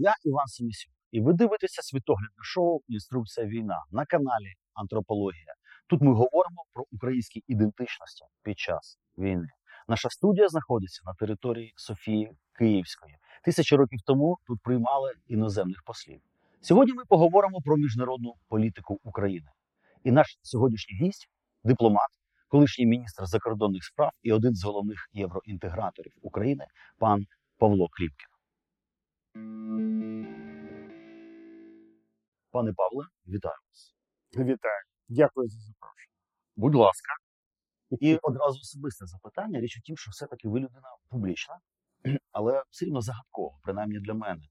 [0.00, 5.54] Я Іван Семісюк, і ви дивитеся світоглядне шоу Інструкція війна на каналі Антропологія.
[5.86, 9.48] Тут ми говоримо про українські ідентичності під час війни.
[9.88, 13.16] Наша студія знаходиться на території Софії Київської.
[13.44, 16.20] Тисячі років тому тут приймали іноземних послів.
[16.60, 19.48] Сьогодні ми поговоримо про міжнародну політику України.
[20.04, 21.28] І наш сьогоднішній гість
[21.64, 22.08] дипломат,
[22.48, 26.64] колишній міністр закордонних справ і один з головних євроінтеграторів України,
[26.98, 27.26] пан
[27.58, 28.27] Павло Кліпкін.
[32.50, 33.94] Пане Павле, вітаю вас.
[34.36, 34.82] Вітаю.
[35.08, 36.14] Дякую за запрошення.
[36.56, 37.12] Будь ласка.
[37.90, 39.60] І одразу особисте запитання.
[39.60, 41.58] Річ у тім, що все-таки ви людина публічна,
[42.32, 44.42] але все рівно загадково, принаймні для мене.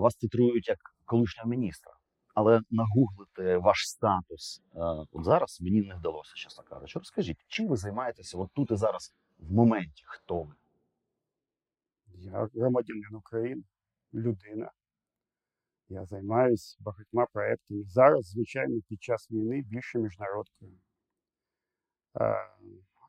[0.00, 1.92] Вас титрують як колишнього міністра.
[2.34, 4.78] Але нагуглити ваш статус е,
[5.12, 6.98] от зараз мені не вдалося, чесно кажучи.
[6.98, 10.02] Розкажіть, чим ви займаєтеся от тут і зараз в моменті?
[10.06, 10.54] Хто ви?
[12.14, 13.62] Я громадянин України,
[14.14, 14.70] людина.
[15.88, 17.84] Я займаюся багатьма проєктами.
[17.84, 20.72] Зараз, звичайно, під час війни більше міжнародкою.
[22.20, 22.48] Е,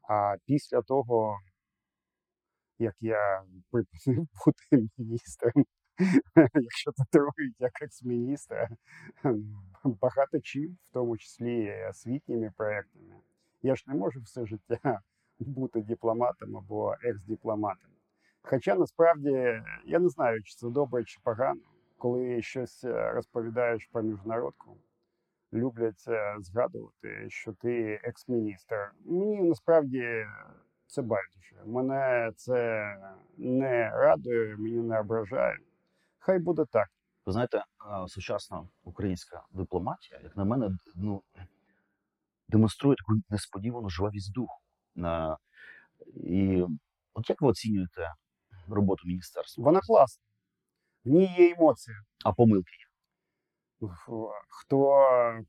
[0.10, 1.40] А після того,
[2.80, 5.66] як я припинив бути міністром,
[6.54, 8.70] якщо титрують як екс-міністра,
[9.84, 13.16] багато чим, в тому числі освітніми проєктами.
[13.62, 15.02] Я ж не можу все життя
[15.40, 17.97] бути дипломатом або екс-дипломатом.
[18.50, 21.62] Хоча насправді я не знаю, чи це добре, чи погано,
[21.98, 24.78] коли щось е, розповідаєш про міжнародку,
[25.54, 28.92] люблять е, згадувати, що ти екс-міністр.
[29.06, 30.26] Мені насправді
[30.86, 31.56] це байдуже.
[31.66, 32.84] Мене це
[33.38, 35.58] не радує, мені не ображає.
[36.20, 36.88] Хай буде так.
[37.26, 37.64] Ви знаєте,
[38.08, 41.24] сучасна українська дипломатія, як на мене, ну
[42.48, 44.62] демонструє таку несподівану жвавість духу.
[46.16, 46.66] І
[47.14, 48.14] от як ви оцінюєте
[48.74, 49.64] роботу міністерства?
[49.64, 50.24] Вона класна.
[51.06, 51.98] В ній є емоції.
[52.26, 52.88] А помилки є
[54.50, 54.94] Хто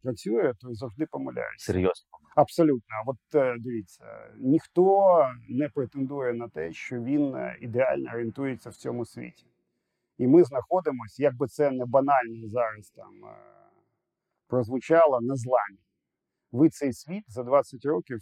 [0.03, 1.67] працює, той завжди помиляється.
[1.73, 2.33] серйозні помилки.
[2.37, 2.95] Абсолютно.
[3.07, 9.05] От е, дивіться, ніхто не претендує на те, що він е, ідеально орієнтується в цьому
[9.05, 9.47] світі.
[10.19, 13.37] І ми знаходимося, як би це не банально зараз там е,
[14.47, 15.79] прозвучало, на зламі.
[16.53, 18.21] Ви цей світ за 20 років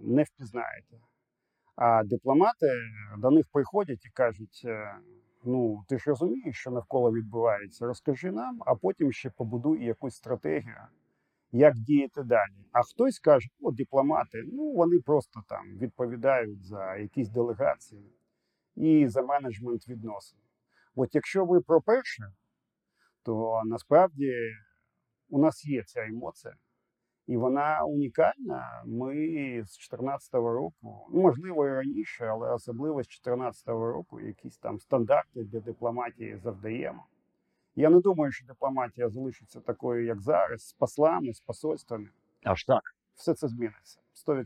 [0.00, 1.00] не впізнаєте.
[1.76, 2.66] А дипломати
[3.18, 4.94] до них приходять і кажуть: е,
[5.44, 10.86] ну, ти ж розумієш, що навколо відбувається, розкажи нам, а потім ще побудуй якусь стратегію
[11.52, 12.66] як діяти далі.
[12.72, 18.12] А хтось каже, о, дипломати, ну вони просто там відповідають за якісь делегації
[18.76, 20.38] і за менеджмент відносин.
[20.94, 22.32] От якщо ви про перше,
[23.22, 24.32] то насправді
[25.28, 26.54] у нас є ця емоція,
[27.26, 28.82] і вона унікальна.
[28.86, 29.14] Ми
[29.64, 35.44] з 2014 року, ну можливо, і раніше, але особливо з 2014 року, якісь там стандарти
[35.44, 37.06] для дипломатії завдаємо.
[37.76, 42.08] Я не думаю, що дипломатія залишиться такою, як зараз, з послами, з посольствами.
[42.44, 42.82] Аж так.
[43.14, 44.44] Все це зміниться 100%.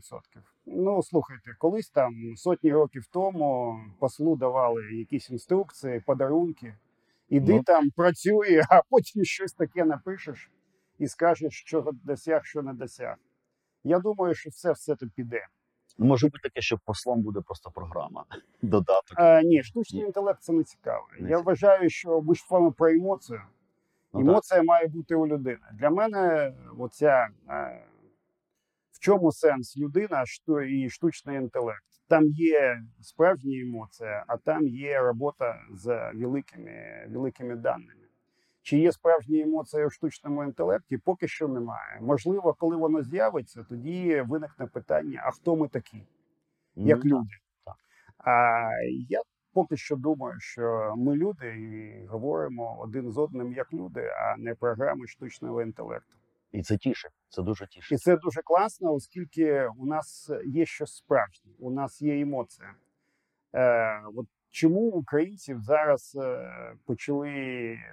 [0.65, 6.75] Ну слухайте, колись там сотні років тому послу давали якісь інструкції, подарунки.
[7.29, 7.63] Іди Ну.
[7.63, 10.51] там, працюй, а потім щось таке напишеш
[10.97, 13.15] і скажеш, що досяг, що не досяг.
[13.83, 15.47] Я думаю, що все все то піде.
[15.97, 18.25] Може бути таке, що послом буде просто програма,
[18.61, 19.13] додаток.
[19.19, 21.07] А, ні, штучний інтелект це не цікаво.
[21.11, 21.43] Не Я цікаво.
[21.43, 23.41] вважаю, що ми ж вами про емоцію.
[24.13, 24.29] Ну, так.
[24.29, 25.59] Емоція має бути у людини.
[25.73, 27.83] Для мене оця е,
[28.91, 31.83] в чому сенс людина що і штучний інтелект.
[32.07, 38.06] Там є справжні емоції, а там є робота з великими, великими даними.
[38.67, 40.97] Чи є справжні емоції в штучному інтелекті?
[40.97, 41.99] Поки що немає.
[42.01, 46.03] Можливо, коли воно з'явиться, тоді виникне питання: а хто ми такі,
[46.75, 47.29] як Ну, люди?
[48.17, 48.69] А
[49.09, 49.21] я
[49.53, 54.55] поки що думаю, що ми люди і говоримо один з одним як люди, а не
[54.55, 56.15] програми штучного інтелекту.
[56.51, 57.95] І це тішить, це дуже тіше.
[57.95, 62.73] І це дуже класно, оскільки у нас є щось справжнє, у нас є емоція.
[63.53, 64.27] Е, от
[64.57, 67.33] чому українців зараз е, почали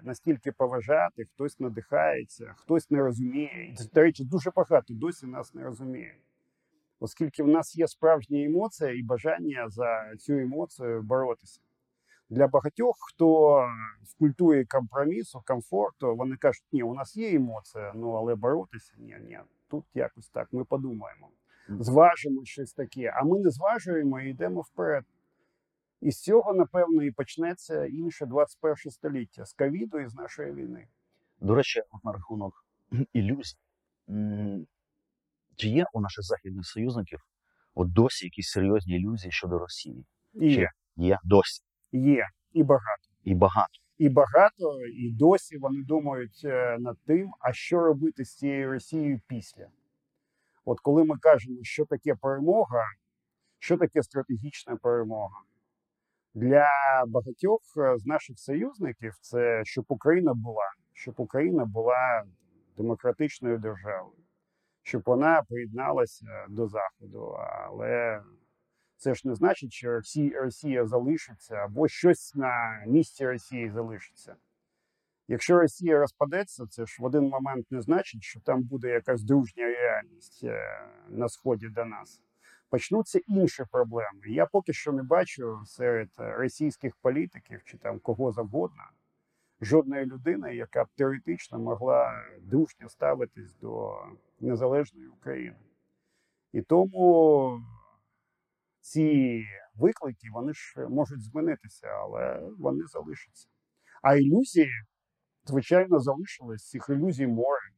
[0.02, 3.74] настільки поважати, хтось надихається, хтось не розуміє.
[3.94, 6.16] До речі, дуже багато досі нас не розуміє.
[7.00, 11.60] Оскільки в нас є справжня емоція і бажання за цю емоцію боротися.
[12.30, 13.58] Для багатьох, хто
[14.02, 19.16] в культурі компромісу, комфорту, вони кажуть, ні, у нас є емоція, ну але боротися ні,
[19.26, 19.38] ні,
[19.70, 20.48] тут якось так.
[20.52, 21.28] Ми подумаємо,
[21.68, 23.14] зважимо щось таке.
[23.16, 25.04] А ми не зважуємо і йдемо вперед.
[26.04, 30.88] І з цього, напевно, і почнеться інше 21 століття з ковіду і з нашої війни.
[31.40, 32.66] До речі, на рахунок
[33.12, 33.56] ілюзій.
[35.56, 37.20] Чи є у наших західних союзників
[37.74, 40.06] от досі якісь серйозні ілюзії щодо Росії?
[40.34, 41.62] І Чи є, Є досі
[41.92, 43.08] є і багато.
[43.24, 43.72] і багато.
[43.98, 49.20] І багато, і досі вони думають е, над тим, а що робити з цією Росією
[49.26, 49.68] після.
[50.64, 52.84] От коли ми кажемо, що таке перемога,
[53.58, 55.40] що таке стратегічна перемога,
[56.34, 56.68] для
[57.06, 62.24] багатьох е, з наших союзників це щоб Україна була, щоб Україна була
[62.76, 64.16] демократичною державою,
[64.82, 67.36] щоб вона приєдналася до Заходу.
[67.38, 68.22] Але
[68.96, 70.00] це ж не значить, що
[70.42, 74.36] Росія, залишиться або щось на місці Росії залишиться.
[75.28, 79.64] Якщо Росія розпадеться, це ж в один момент не значить, що там буде якась дружня
[79.66, 82.23] реальність е, на сході до нас.
[82.74, 84.20] Почнуться інші проблеми.
[84.26, 88.82] Я поки що не бачу серед російських політиків чи там кого завгодно
[89.60, 94.02] жодної людини, яка б теоретично могла дружньо ставитись до
[94.40, 95.56] незалежної України.
[96.52, 97.60] І тому
[98.80, 99.44] ці
[99.74, 103.48] виклики вони ж можуть змінитися, але вони залишаться.
[104.02, 104.72] А ілюзії,
[105.44, 107.73] звичайно, залишились цих ілюзій море.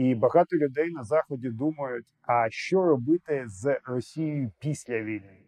[0.00, 5.42] І багато людей на заході думають: а що робити з Росією після війни?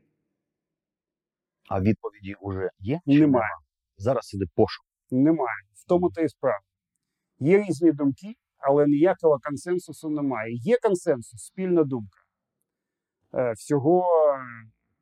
[1.69, 3.00] А відповіді вже є?
[3.06, 3.26] чи Немає.
[3.26, 3.44] нема?
[3.96, 4.84] Зараз іде пошук.
[5.10, 5.62] Немає.
[5.75, 6.58] В тому та й справа.
[7.38, 10.54] Є різні думки, але ніякого консенсусу немає.
[10.54, 12.19] Є консенсус, спільна думка.
[13.34, 14.04] Е, Всього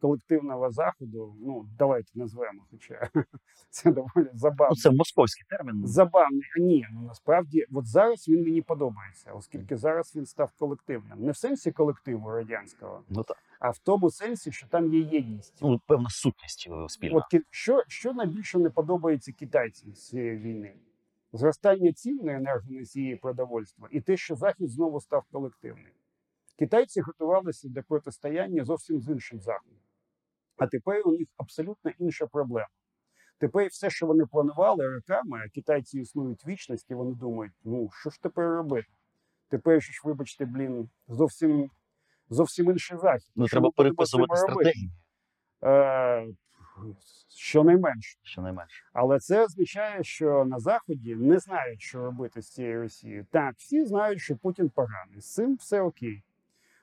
[0.00, 3.08] колективного заходу, ну давайте назвемо, хоча
[3.70, 4.70] це доволі забавно.
[4.70, 5.87] Ну, це московський термін.
[5.87, 11.25] Забавний, а ні, ну насправді, от зараз він мені подобається, оскільки зараз він став колективним.
[11.25, 13.37] Не в сенсі колективу радянського, Ну так.
[13.61, 15.58] а в тому сенсі, що там є єдність.
[15.62, 17.17] Ну, певна сутність е, спільна.
[17.17, 20.75] От що, що найбільше не подобається китайцям з цієї війни?
[21.32, 25.93] Зростання цін на енергоносії продовольства і те, що Захід знову став колективним.
[26.58, 29.79] Китайці готувалися до протистояння зовсім з іншим заходом.
[30.61, 32.69] А тепер у них абсолютно інша проблема.
[33.39, 38.11] Тепер все, що вони планували роками, а китайці існують вічність, і вони думають, ну що
[38.11, 38.89] ж тепер робити?
[39.49, 41.71] Тепер же ж, вибачте, блін, зовсім,
[42.31, 43.31] зовсім інший захід.
[43.37, 44.91] Ну, Що треба переписувати стратегію,
[45.65, 46.27] Е,
[47.37, 48.19] щонайменше.
[48.23, 48.85] щонайменше.
[48.93, 53.27] Але це означає, що на Заході не знають, що робити з цією Росією.
[53.31, 55.21] Так, всі знають, що Путін поганий.
[55.21, 56.23] З цим все окей.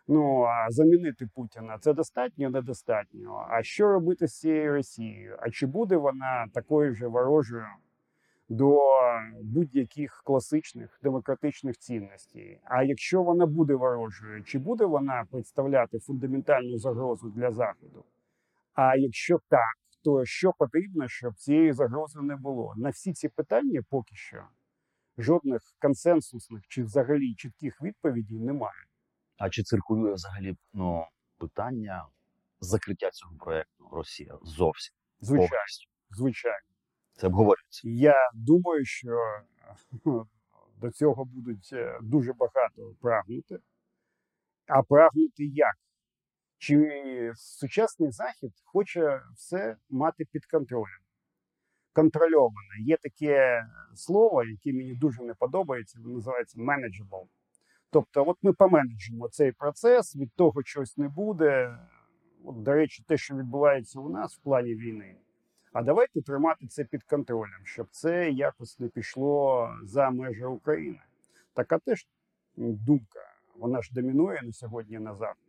[0.07, 3.47] Ну а замінити Путіна це достатньо, недостатньо.
[3.49, 5.37] А що робити з цією Росією?
[5.39, 7.65] А чи буде вона такою же ворожою
[8.49, 8.79] до
[9.43, 12.59] будь-яких класичних демократичних цінностей?
[12.63, 18.03] А якщо вона буде ворожою, чи буде вона представляти фундаментальну загрозу для Заходу?
[18.73, 22.73] А якщо так, то що потрібно, щоб цієї загрози не було?
[22.77, 24.43] На всі ці питання поки що
[25.17, 28.86] жодних консенсусних чи взагалі чітких відповідей немає.
[29.37, 31.05] А чи циркулює взагалі ну,
[31.37, 32.05] питання
[32.59, 35.89] закриття цього проекту Росія зовсім Звичайно, повністю?
[36.09, 36.67] звичайно.
[37.13, 37.81] Це обговорюється.
[37.83, 39.17] Я думаю, що
[40.77, 43.59] до цього будуть е, дуже багато прагнути.
[44.67, 45.75] А прагнути як?
[46.57, 50.99] Чи сучасний захід хоче все мати під контролем?
[51.93, 52.79] Контрольоване.
[52.79, 53.63] Є таке
[53.95, 57.27] слово, яке мені дуже не подобається, воно називається manageable.
[57.89, 61.79] Тобто, от ми поменеджимо цей процес, від того щось не буде.
[62.43, 65.15] От, до речі, те, що відбувається у нас в плані війни.
[65.73, 71.01] А давайте тримати це під контролем, щоб це якось не пішло за межі України.
[71.53, 72.07] Така теж
[72.57, 73.19] думка,
[73.55, 75.41] вона ж домінує на сьогодні на Заході.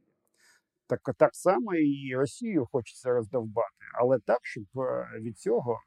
[0.87, 5.81] Так, так само і Росію хочеться роздовбати, але так, щоб е, від цього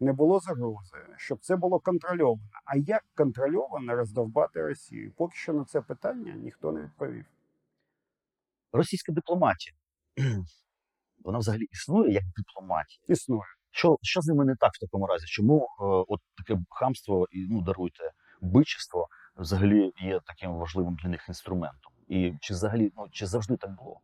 [0.00, 2.48] не було загрози, щоб це було контрольовано.
[2.64, 5.12] А як контрольовано роздовбати Росію?
[5.16, 7.24] Поки що на це питання ніхто не відповів.
[8.72, 9.76] Російська дипломатія.
[11.24, 13.04] Вона взагалі існує як дипломатія.
[13.08, 13.42] Існує.
[13.70, 15.26] Що, що з ними не так в такому разі?
[15.26, 15.68] Чому е,
[16.08, 21.92] от таке хамство і ну даруйте бичівство взагалі є таким важливим для них інструментом?
[22.08, 24.00] І чи взагалі ну чи завжди так було?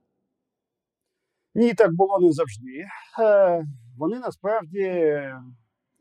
[1.55, 2.87] Ні, так було не завжди.
[3.21, 3.65] Е,
[3.99, 4.83] Вони насправді,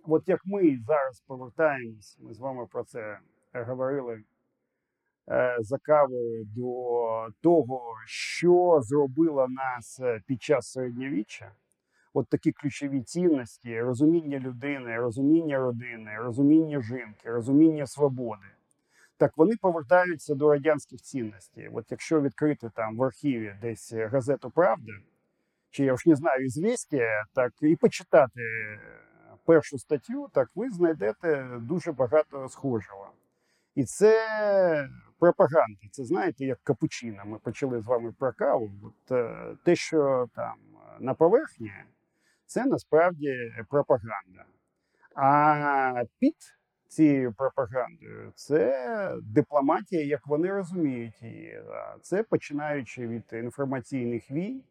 [0.07, 3.19] от як ми зараз повертаємось, ми з вами про це
[3.53, 4.23] говорили
[5.29, 11.51] е, за кавою до того, що зробило нас е, під час середньовіччя.
[12.13, 18.47] От такі ключові цінності, розуміння людини, розуміння родини, розуміння жінки, розуміння свободи.
[19.17, 21.69] Так вони повертаються до радянських цінностей.
[21.73, 24.91] От якщо відкрити там в архіві десь газету Правда,
[25.69, 28.41] чи я ж не знаю «Ізвістія», так і почитати
[29.45, 33.11] першу статтю, так ви знайдете дуже багато схожого.
[33.75, 35.79] І це пропаганда.
[35.91, 37.23] Це знаєте, як капучино.
[37.25, 38.71] Ми почали з вами про каву.
[38.83, 40.55] От е, те, що там
[40.99, 41.71] на поверхні,
[42.45, 43.33] це насправді
[43.69, 44.45] пропаганда.
[45.15, 46.35] А під
[46.87, 51.61] цією пропагандою це дипломатія, як вони розуміють її.
[52.01, 54.63] Це починаючи від інформаційних війн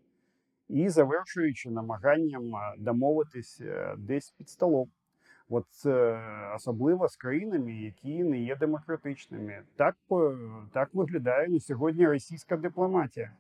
[0.69, 4.89] і завершуючи намаганням а, домовитись е, десь під столом.
[5.49, 6.21] От е,
[6.57, 9.63] особливо з країнами, які не є демократичними.
[9.77, 9.97] Так,
[10.73, 13.33] так виглядає на сьогодні російська дипломатія.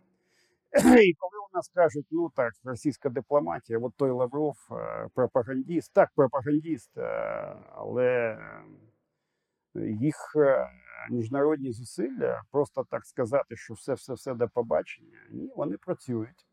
[1.04, 6.10] І коли у нас кажуть, ну так, російська дипломатія, от той Лавров е, пропагандіст, так,
[6.14, 7.02] пропагандіст, е,
[7.72, 8.38] але
[9.74, 10.68] їх е,
[11.10, 15.18] міжнародні зусилля просто так сказати, що все, все, все до побачення.
[15.30, 16.46] Ні, вони працюють.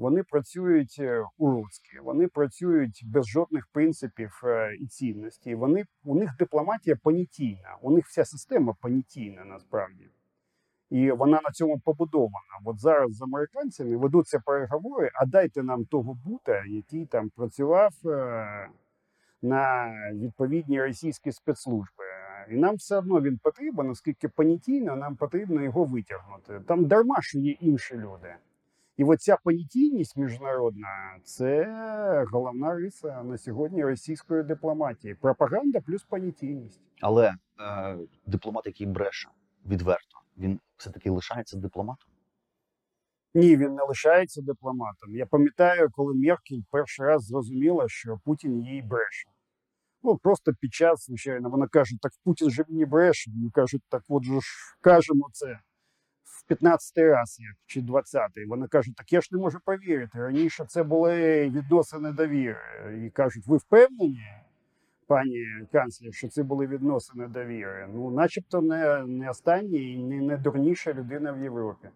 [0.00, 5.54] Вони працюють е, уродськи, вони працюють без жодних принципів е, і цінностей.
[5.54, 10.10] Вони у них дипломатія понятійна, у них вся система понятійна насправді.
[10.90, 12.58] І вона на цьому побудована.
[12.64, 18.68] От зараз з американцями ведуться переговори, а дайте нам того бута, який там працював е,
[19.42, 22.04] на відповідні російські спецслужби.
[22.50, 26.60] І нам все одно він потрібен, оскільки понятійно нам потрібно його витягнути.
[26.66, 28.34] Там дарма, що є інші люди.
[29.00, 31.64] І от ця понятійність міжнародна це
[32.32, 35.14] головна риса на сьогодні російської дипломатії.
[35.14, 36.80] Пропаганда плюс понятійність.
[37.00, 39.28] Але е, дипломат, який бреше
[39.66, 42.10] відверто, він все-таки лишається дипломатом.
[43.34, 45.16] Ні, він не лишається дипломатом.
[45.16, 49.28] Я пам'ятаю, коли Меркель перший раз зрозуміла, що Путін їй бреше.
[50.02, 53.30] Ну просто під час, звичайно, вона каже: так Путін же мені бреше.
[53.30, 55.58] Мені кажуть, так от же ж кажемо це
[56.50, 58.44] 15-й раз, як чи 20-й.
[58.48, 60.18] Вона каже, так я ж не можу повірити.
[60.18, 63.04] Раніше це були відносини довіри.
[63.06, 64.24] І кажуть, ви впевнені,
[65.06, 67.88] пані канцлер, що це були відносини довіри?
[67.94, 71.88] Ну, начебто, не, не остання і не, не дурніша людина в Європі.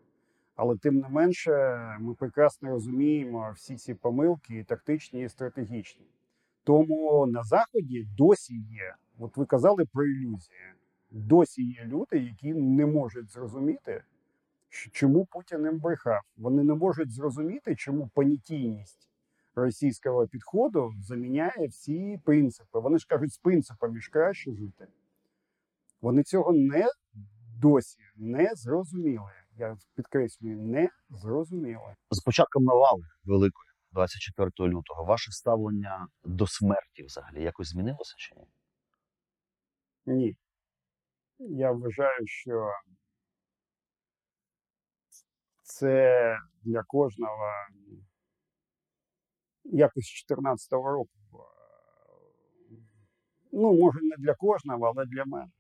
[0.57, 6.07] Але тим не менше, ми прекрасно розуміємо всі ці помилки, і тактичні і стратегічні.
[6.65, 8.95] Тому на заході досі є.
[9.19, 10.75] От ви казали про ілюзії.
[11.11, 14.03] Досі є люди, які не можуть зрозуміти,
[14.93, 16.21] чому Путін їм брехав.
[16.37, 19.09] Вони не можуть зрозуміти, чому понятійність
[19.55, 22.79] російського підходу заміняє всі принципи.
[22.79, 24.87] Вони ж кажуть, з принципами ж краще жити.
[26.01, 26.89] Вони цього не
[27.61, 29.31] досі не зрозуміли.
[29.57, 31.95] Я підкреслюю, не зрозуміли.
[32.11, 38.47] З початком навали великої 24 лютого, ваше ставлення до смерті взагалі якось змінилося чи ні?
[40.07, 40.37] Ні.
[41.39, 42.71] Я вважаю, що
[45.75, 47.45] це для кожного
[49.65, 51.11] якось з 14-го року.
[53.53, 55.51] Ну, може, не для кожного, але для мене.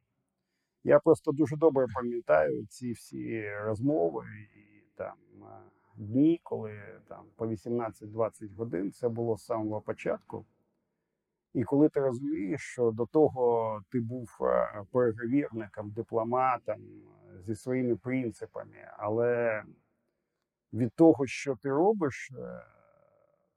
[0.85, 4.25] Я просто дуже добре пам'ятаю ці всі розмови
[4.56, 5.47] і там е,
[5.97, 10.47] дні, коли там по 18-20 годин це було з самого початку.
[11.54, 17.97] І коли ти розумієш, що до того ти був е, переговірником, дипломатом е, зі своїми
[17.97, 19.62] принципами, але
[20.75, 22.62] від того, що ти робиш, е,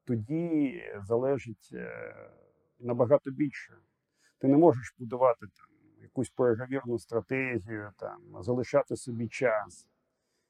[0.04, 2.14] тоді залежить е,
[2.80, 3.74] набагато більше.
[4.38, 5.66] Ти не можеш будувати там
[6.02, 9.86] якусь переговірну стратегію, там залишати собі час.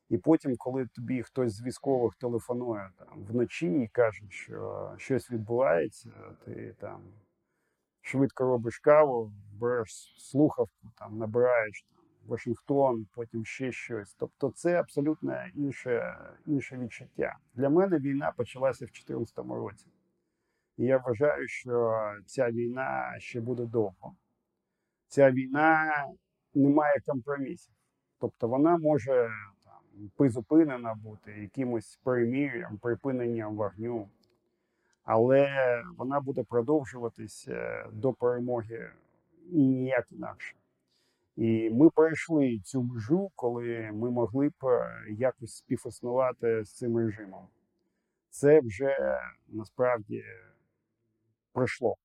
[0.09, 6.11] І потім, коли тобі хтось з військових телефонує там вночі і каже, що щось відбувається,
[6.45, 7.03] ти там
[8.01, 11.98] швидко робиш каву, береш слухавку, там набираєш там,
[12.29, 14.15] Вашингтон, потім ще щось.
[14.15, 17.37] Тобто це абсолютно інше, інше відчуття.
[17.55, 19.87] Для мене війна почалася в 2014 році.
[20.77, 24.17] І я вважаю, що ця війна ще буде довго.
[25.09, 25.93] Ця війна
[26.55, 27.75] не має компромісів.
[28.21, 29.31] Тобто вона може
[29.65, 34.09] там, призупинена бути якимось перемір'ям, припиненням вогню,
[35.05, 35.49] але
[35.97, 37.49] вона буде продовжуватись
[37.93, 38.91] до перемоги
[39.51, 40.55] і ніяк інакше.
[41.39, 47.49] І ми пройшли цю межу, коли ми могли б е, якось співіснувати з цим режимом.
[48.31, 50.25] Це вже насправді
[51.53, 51.97] пройшло.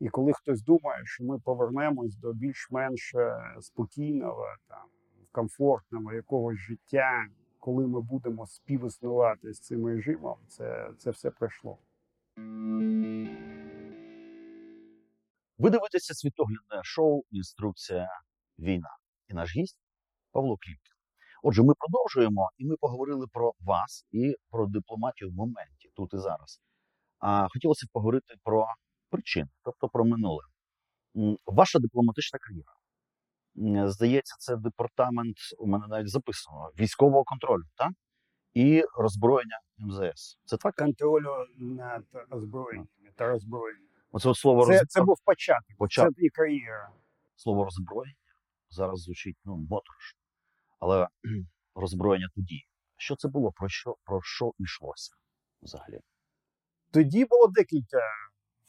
[0.00, 4.86] І коли хтось думає, що ми повернемось до більш-менш е, спокійного, там,
[5.32, 7.26] комфортного якогось життя,
[7.58, 11.78] коли ми будемо співіснувати з цим режимом, це, це все пройшло.
[15.58, 18.08] Ви дивитеся світоглядне шоу Інструкція
[18.58, 18.88] війна.
[19.28, 19.78] І наш гість
[20.32, 20.92] Павло Клімкін.
[21.42, 26.18] Отже, ми продовжуємо, і ми поговорили про вас і про дипломатію в моменті, тут і
[26.18, 26.60] зараз.
[27.18, 28.66] А хотілося б поговорити про
[29.10, 30.42] причини, тобто про минуле.
[31.46, 32.72] Ваша дипломатична кар'єра.
[33.90, 37.90] Здається, це департамент, у мене навіть записано, військового контролю, так?
[38.54, 40.38] І роззброєння МЗС.
[40.44, 40.74] Це так?
[40.74, 43.88] Контролю над озброєннями та роззброєнням.
[44.10, 45.76] Оце слово Це, розбро- це був початок.
[45.78, 46.14] Початок.
[46.16, 46.90] Це і кар'єра.
[47.36, 48.17] слово роззброєння
[48.70, 50.20] зараз звучить ну, моторошно.
[50.78, 51.08] Але
[51.74, 52.64] роззброєння тоді.
[52.96, 53.52] Що це було?
[53.52, 55.14] Про що, про що йшлося
[55.62, 56.00] взагалі?
[56.90, 58.00] Тоді було декілька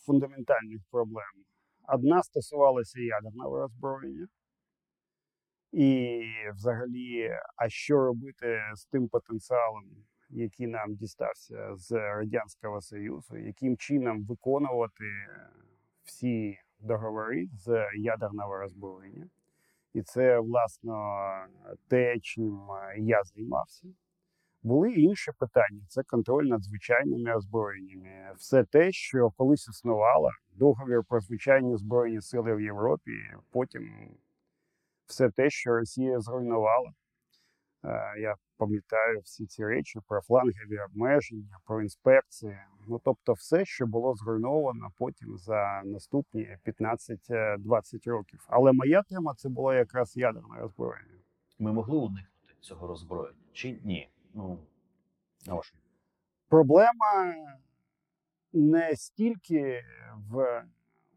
[0.05, 1.45] фундаментальних проблем.
[1.87, 4.27] Одна стосувалася ядерного роззброєння.
[5.71, 9.83] І взагалі, а що робити з тим потенціалом,
[10.29, 15.05] який нам дістався з Радянського Союзу, яким чином виконувати
[16.03, 19.29] всі договори з ядерного роззброєння?
[19.93, 20.93] І це, власне,
[21.87, 22.59] те, чим
[22.97, 23.87] я займався.
[24.63, 28.33] Були інші питання: це контроль над звичайними озброєннями.
[28.37, 33.11] Все те, що колись існувало, договір про звичайні збройні сили в Європі,
[33.51, 34.09] потім
[35.05, 36.93] все те, що Росія зруйнувала.
[37.83, 42.57] Е, Я пам'ятаю всі ці речі про флангові обмеження, про інспекції.
[42.87, 48.45] Ну тобто, все, що було зруйновано потім за наступні 15-20 років.
[48.47, 51.19] Але моя тема це було якраз ядерне озброєння.
[51.59, 54.09] Ми могли уникнути цього роззброєння чи ні?
[54.33, 54.59] Ну.
[56.49, 57.35] Проблема
[58.53, 59.83] не стільки
[60.29, 60.63] в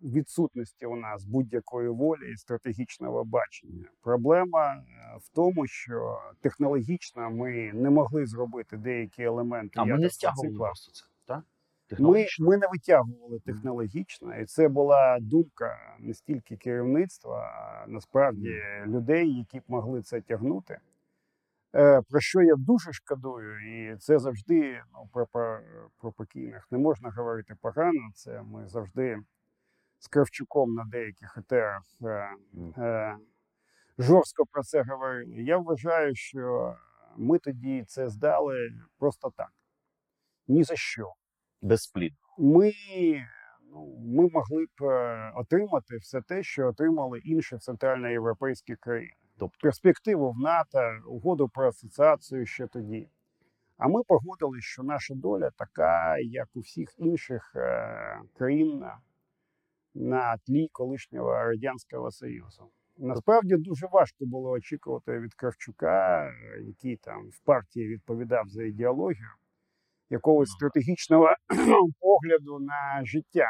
[0.02, 3.84] відсутності у нас будь-якої волі і стратегічного бачення.
[4.02, 4.82] Проблема е,
[5.20, 9.72] в тому, що технологічно ми не могли зробити деякі елементи.
[9.76, 11.44] а ми не стягували просто це, так?
[11.98, 19.38] Ми, ми не витягували технологічно, і це була думка не стільки керівництва, а насправді людей,
[19.38, 20.78] які б могли це тягнути.
[21.74, 25.60] Е, Про що я дуже шкодую, і це завжди ну, про, про,
[26.00, 28.10] про покійних не можна говорити погано.
[28.14, 29.18] Це ми завжди
[30.02, 32.28] з Кравчуком на деяких етерах е,
[32.78, 33.16] е,
[33.98, 35.42] жорстко про це говорили.
[35.42, 36.76] Я вважаю, що
[37.16, 39.52] ми тоді це здали просто так.
[40.48, 41.12] Ні за що
[41.62, 42.18] Безплідно.
[42.38, 42.72] ми,
[43.70, 49.14] ну, ми могли б е, отримати все те, що отримали інші центральноєвропейські країни.
[49.38, 53.08] Тобто, Перспективу в НАТО, угоду про асоціацію ще тоді.
[53.76, 58.84] А ми погодилися, що наша доля така, як у всіх інших е, країн
[59.94, 62.70] на, тлі колишнього Радянського Союзу.
[62.98, 66.30] Насправді дуже важко було очікувати від Кравчука,
[66.66, 69.28] який там в партії відповідав за ідеологію,
[70.10, 71.28] якогось Ну, стратегічного
[72.00, 73.46] погляду на життя.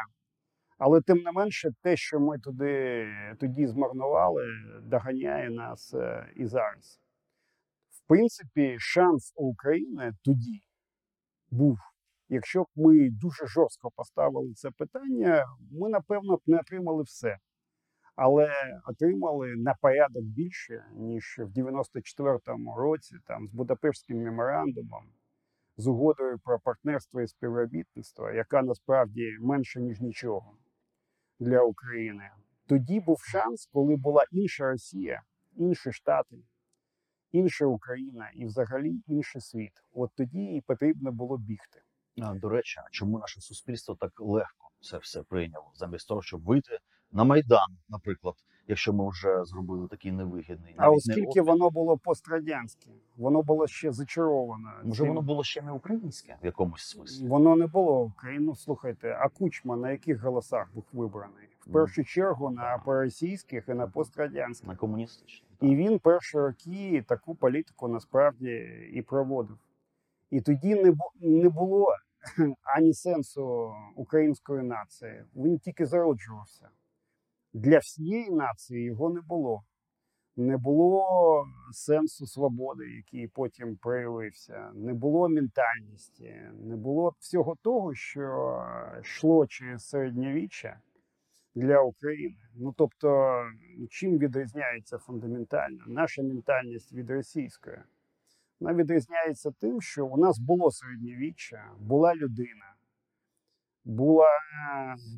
[0.77, 3.07] Але тим не менше, те, що ми туди
[3.39, 4.43] тоді змарнували,
[4.81, 6.99] доганяє нас е, і зараз.
[7.89, 10.61] В принципі, шанс у України тоді
[11.51, 11.77] був.
[12.33, 17.37] Якщо б ми дуже жорстко поставили це питання, ми напевно б не отримали все.
[18.15, 18.49] Але
[18.87, 25.03] отримали на порядок більше, ніж в 94-му році, там з Будапештським меморандумом,
[25.77, 30.57] з угодою про партнерство і співробітництво, яка насправді менше ніж нічого
[31.39, 32.29] для України.
[32.67, 35.23] Тоді був шанс, коли була інша Росія,
[35.55, 36.37] інші Штати,
[37.31, 39.73] інша Україна і взагалі інший світ.
[39.91, 41.81] От тоді і потрібно було бігти.
[42.21, 46.79] А, до речі, чому наше суспільство так легко це все прийняло, замість того, щоб вийти
[47.11, 48.35] на Майдан, наприклад,
[48.67, 50.75] якщо ми вже зробили такий невигідний.
[50.77, 54.69] А навіть не оскільки воно було пострадянське, воно було ще зачароване.
[54.83, 57.27] може воно було ще не українське в якомусь смислі.
[57.27, 58.45] Воно не було Україну.
[58.45, 61.47] Ну, слухайте, а Кучма на яких голосах був вибраний?
[61.59, 64.67] В першу чергу на проросійських і на пострадянських.
[64.67, 65.47] На комуністичне.
[65.61, 68.51] І він перші роки таку політику насправді
[68.93, 69.57] і проводив.
[70.33, 71.87] І тоді не, не було
[72.77, 75.23] ані сенсу української нації.
[75.35, 76.69] Він тільки зароджувався.
[77.53, 79.63] Для всієї нації його не було.
[80.35, 88.63] Не було сенсу свободи, який потім проявився, не було ментальності, не було всього того, що
[89.01, 90.79] йшло через середньовіччя
[91.55, 92.41] для України.
[92.55, 93.35] Ну тобто,
[93.89, 97.77] чим відрізняється фундаментально наша ментальність від російської?
[98.63, 102.75] Вона відрізняється тим, що у нас було середньовіччя, була людина,
[103.85, 104.27] була,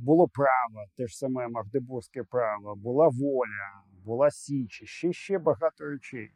[0.02, 6.32] було право, те ж саме Магдебурзьке право, була воля, була січ, ще ще багато речей.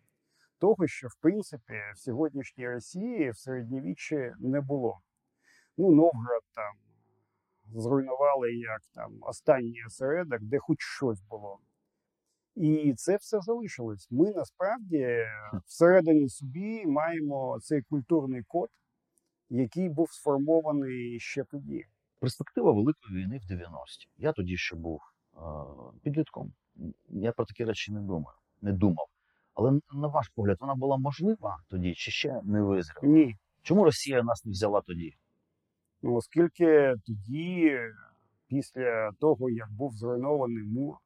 [0.60, 5.00] Того, що в принципі в сьогоднішній Росії в середньовіччі не було.
[5.78, 6.74] Ну, Новгород там
[7.82, 11.60] зруйнували як там останній осередок, де хоч щось було.
[12.60, 14.08] І це все залишилось.
[14.12, 15.18] Ми насправді
[15.66, 18.70] всередині собі маємо цей культурний код,
[19.50, 21.86] який був сформований ще тоді.
[22.20, 24.08] Перспектива Великої війни в 90-ті.
[24.18, 25.02] Я тоді ще був
[25.36, 25.40] е,
[26.04, 26.54] підлітком.
[27.10, 29.08] Я про такі речі не думав, не думав.
[29.54, 33.00] Але на ваш погляд, вона була можлива тоді, чи ще не визріла?
[33.04, 33.36] Ні.
[33.62, 35.16] Чому Росія нас не взяла тоді?
[36.02, 37.80] Ну, оскільки тоді
[38.48, 40.98] після того, як був зруйнований мур,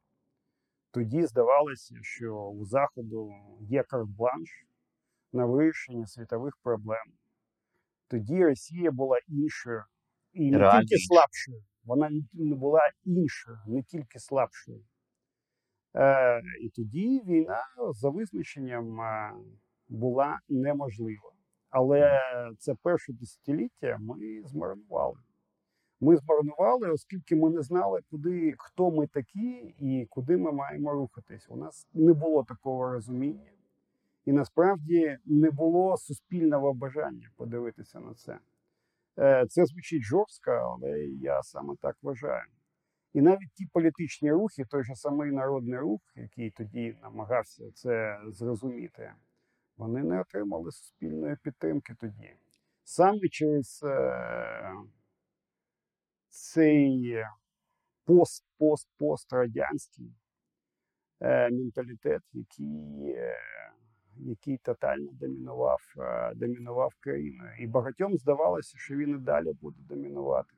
[0.94, 4.66] тоді здавалося, що у Заходу є карт-бланш
[5.32, 7.04] на вирішення світових проблем.
[8.08, 9.82] Тоді Росія була іншою
[10.32, 14.84] і не Реально тільки слабшою, вона не була іншою, не тільки слабшою.
[15.96, 19.32] Е, і тоді війна за визначенням е,
[19.88, 21.32] була неможлива.
[21.70, 22.20] Але
[22.58, 25.18] це перше десятиліття ми змарнували.
[26.04, 31.46] Ми змарнували, оскільки ми не знали, куди хто ми такі і куди ми маємо рухатись.
[31.48, 33.50] У нас не було такого розуміння,
[34.24, 38.38] і насправді не було суспільного бажання подивитися на це.
[39.18, 42.48] Е, Це звучить жорстко, але я саме так вважаю.
[43.14, 49.12] І навіть ті політичні рухи, той же самий народний рух, який тоді намагався це зрозуміти,
[49.76, 52.30] вони не отримали суспільної підтримки тоді.
[52.84, 54.74] Саме через е,
[56.34, 57.24] цей
[58.04, 60.12] пост, пост, пострадянський
[61.20, 63.36] е, менталітет, який, е,
[64.16, 67.50] який тотально домінував, е, домінував країною.
[67.60, 70.54] І багатьом здавалося, що він і далі буде домінувати.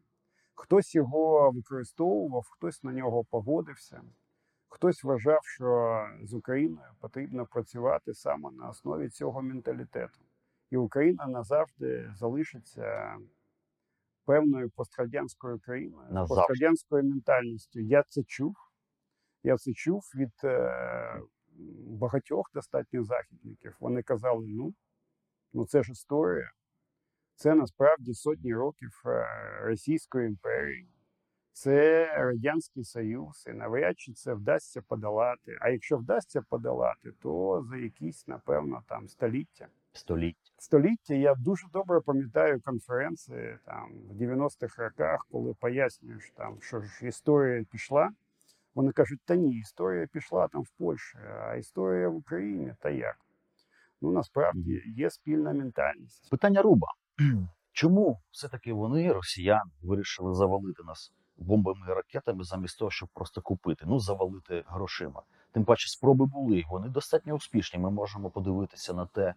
[0.55, 4.03] Хтось його використовував, хтось на нього погодився,
[4.69, 10.21] хтось вважав, що з Україною потрібно працювати саме на основі цього менталітету.
[10.71, 13.17] І Україна назавжди залишиться
[14.27, 16.35] певною пострадянською країною, Назавжди.
[16.35, 17.81] пострадянською ментальністю.
[17.81, 18.57] Я це чув.
[19.43, 21.21] Я це чув від е,
[21.87, 23.77] багатьох достатньо західників.
[23.81, 24.75] Вони казали: ну,
[25.53, 26.51] ну це ж історія.
[27.35, 29.27] Це насправді сотні років е,
[29.61, 30.89] Російської імперії,
[31.53, 35.59] це Радянський Союз, і навряд чи це вдасться подолати.
[35.61, 39.69] А якщо вдасться подолати, то за якісь, напевно, там століття.
[39.97, 40.51] Століття.
[40.59, 47.09] Століття я дуже добре пам'ятаю конференції там в 90-х роках, коли пояснюєш там, що ж
[47.09, 48.11] історія пішла.
[48.75, 53.17] Вони кажуть, та ні, історія пішла там в Польщі, а історія в Україні та як.
[54.01, 56.31] Ну насправді є спільна ментальність.
[56.31, 56.87] Питання Руба.
[57.73, 63.85] Чому все-таки вони, росіяни, вирішили завалити нас бомбами і ракетами замість того, щоб просто купити,
[63.89, 65.23] ну завалити грошима?
[65.53, 67.81] Тим паче спроби були, вони достатньо успішні.
[67.81, 69.35] Ми можемо подивитися на те,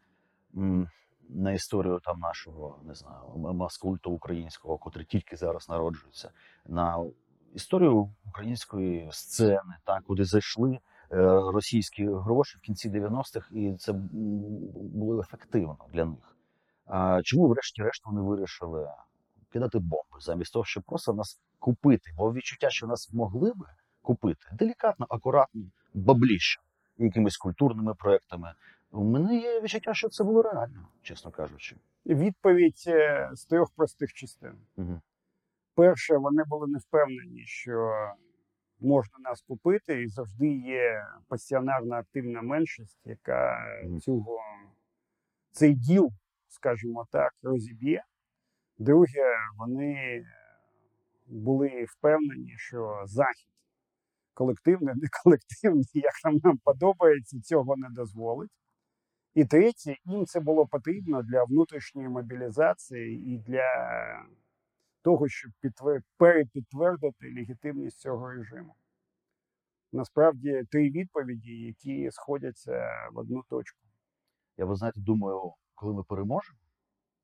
[1.30, 6.32] на історію там нашого, не знаю, маскульту українського, котрий тільки зараз народжується,
[6.66, 7.06] на
[7.54, 10.80] історію української сцени, так, куди зайшли е,
[11.54, 13.94] російські гроші в кінці 90-х, і це
[14.94, 16.36] було ефективно для них.
[17.24, 18.90] Чому, врешті-решт, вони вирішили
[19.52, 22.12] кидати бомби замість того, щоб просто нас купити?
[22.18, 23.66] Бо відчуття, що нас могли би
[24.02, 25.62] купити делікатно, акуратно,
[25.94, 26.62] бабліще,
[26.98, 28.54] якимись культурними проектами.
[28.92, 31.76] У мене є відчуття, що це було реально, чесно кажучи.
[32.06, 34.54] Відповідь е, з трьох простих частин.
[34.78, 35.02] Угу.
[35.76, 37.92] Перше, вони були не впевнені, що
[38.80, 44.00] можна нас купити, і завжди є пасіонарна активна меншість, яка Мгм.
[44.00, 44.40] цього
[45.52, 46.10] цей діл,
[46.48, 48.04] скажімо так, розіб'є.
[48.78, 50.26] Друге, вони
[51.28, 53.50] були впевнені, що захід
[54.34, 58.52] колективний, не колективний, як нам, нам подобається, цього не дозволить.
[59.34, 63.64] І третє, їм це було потрібно для внутрішньої мобілізації і для
[65.02, 66.02] того, щоб підтвер...
[66.18, 68.76] перепідтвердити легітимність цього режиму.
[69.92, 73.80] Насправді три відповіді, які сходяться в одну точку.
[74.58, 76.60] Я ви знаєте, думаю, коли ми переможемо,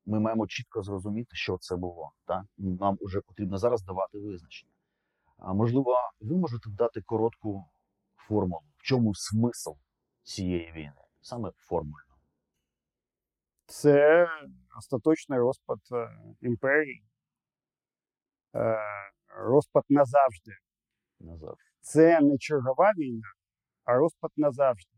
[0.05, 2.11] ми маємо чітко зрозуміти, що це було.
[2.25, 2.43] Так?
[2.57, 4.71] Нам вже потрібно зараз давати визначення.
[5.37, 7.65] А можливо, ви можете дати коротку
[8.15, 9.71] формулу, в чому смисл
[10.23, 12.15] цієї війни, саме формульно.
[13.65, 14.27] Це
[14.77, 16.09] остаточний розпад е,
[16.41, 17.05] імперії,
[18.55, 18.77] е,
[19.27, 20.51] розпад назавжди.
[21.19, 21.55] Назад.
[21.81, 23.27] Це не чергова війна,
[23.83, 24.97] а розпад назавжди.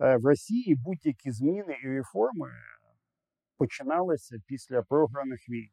[0.00, 2.50] Е, В Росії будь-які зміни і реформи
[3.56, 5.70] починалися після програних війн.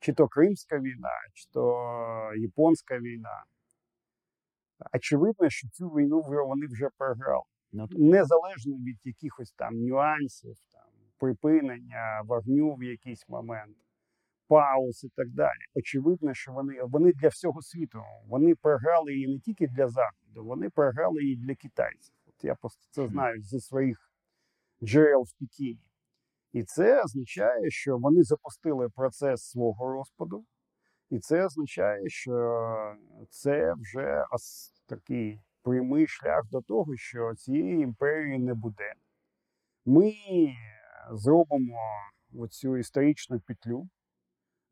[0.00, 3.44] Чи то Кримська війна, чи то Японська війна.
[4.92, 7.44] Очевидно, що цю війну вони вже програли.
[7.72, 10.82] Ну, Незалежно від якихось там нюансів, там,
[11.18, 13.76] припинення вогню в якийсь момент,
[14.48, 15.58] пауз і так далі.
[15.74, 18.02] Очевидно, що вони, вони для всього світу.
[18.26, 22.14] Вони програли її не тільки для Заходу, вони програли її для китайців.
[22.26, 24.12] От я просто це знаю зі своїх
[24.82, 25.80] джерел в Пекіні.
[26.52, 30.44] І це означає, що вони запустили процес свого розпаду,
[31.10, 32.96] і це означає, що
[33.30, 38.92] це вже ос- такий прямий шлях до того, що цієї імперії не буде.
[39.86, 40.12] Ми
[41.12, 41.78] зробимо
[42.34, 43.88] оцю історичну петлю,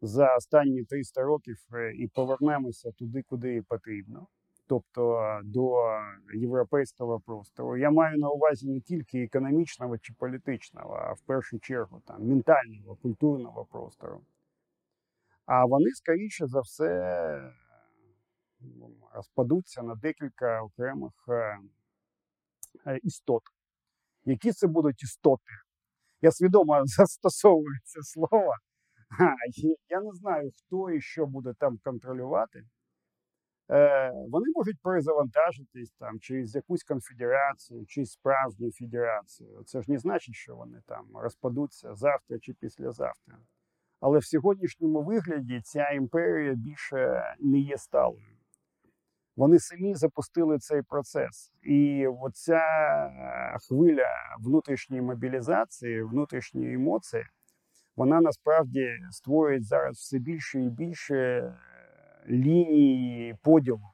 [0.00, 4.26] за останні 300 років е, і повернемося туди, куди потрібно,
[4.66, 5.76] тобто до
[6.34, 7.76] європейського простору.
[7.76, 12.96] Я маю на увазі не тільки економічного чи політичного, а в першу чергу там ментального,
[12.96, 14.20] культурного простору.
[15.46, 17.52] А вони, скоріше за все,
[18.66, 21.58] м, розпадуться на декілька окремих е,
[22.86, 23.42] е, істот.
[24.24, 25.52] Які це будуть істоти?
[26.22, 28.54] Я свідомо застосовую це слово.
[29.88, 32.62] Я не знаю, хто і що буде там контролювати.
[33.70, 39.62] Е, Вони можуть перезавантажитись там через якусь конфедерацію, чи справжню федерацію.
[39.66, 43.38] Це ж не значить, що вони там розпадуться завтра чи післязавтра.
[44.00, 48.35] Але в сьогоднішньому вигляді ця імперія більше не є сталою.
[49.36, 51.52] Вони самі запустили цей процес.
[51.62, 52.60] І оця
[53.68, 54.08] хвиля
[54.40, 57.24] внутрішньої мобілізації, внутрішньої емоції,
[57.96, 61.54] вона насправді створює зараз все більше і більше е,
[62.28, 63.92] лінії поділу.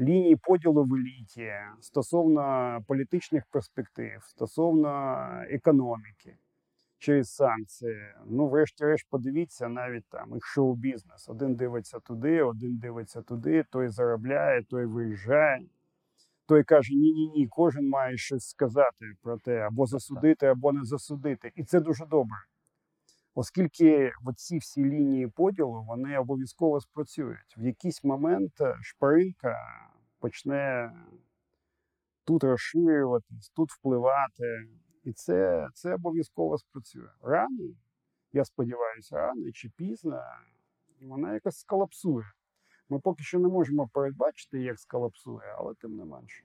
[0.00, 6.38] Лінії поділу в еліті стосовно політичних перспектив, стосовно економіки
[6.98, 7.96] через санкції.
[8.26, 11.28] Ну, врешті-решт, подивіться навіть там їх шоу-бізнес.
[11.28, 15.66] Один дивиться туди, один дивиться туди, той заробляє, той виїжджає.
[16.46, 20.84] Той каже: ні, ні, ні, кожен має щось сказати про те, або засудити, або не
[20.84, 21.52] засудити.
[21.54, 22.36] І це дуже добре.
[23.34, 27.54] Оскільки ці всі лінії поділу вони обов'язково спрацюють.
[27.56, 29.56] В якийсь момент е, шпаринка
[30.18, 30.92] почне
[32.24, 34.68] тут розширюватись, тут впливати.
[35.04, 37.08] І це, це обов'язково спрацює.
[37.22, 37.74] Рано,
[38.32, 40.22] я сподіваюся, рано чи пізно
[41.00, 42.24] вона якось сколапсує.
[42.88, 46.44] Ми поки що не можемо передбачити, як сколапсує, але тим не менше.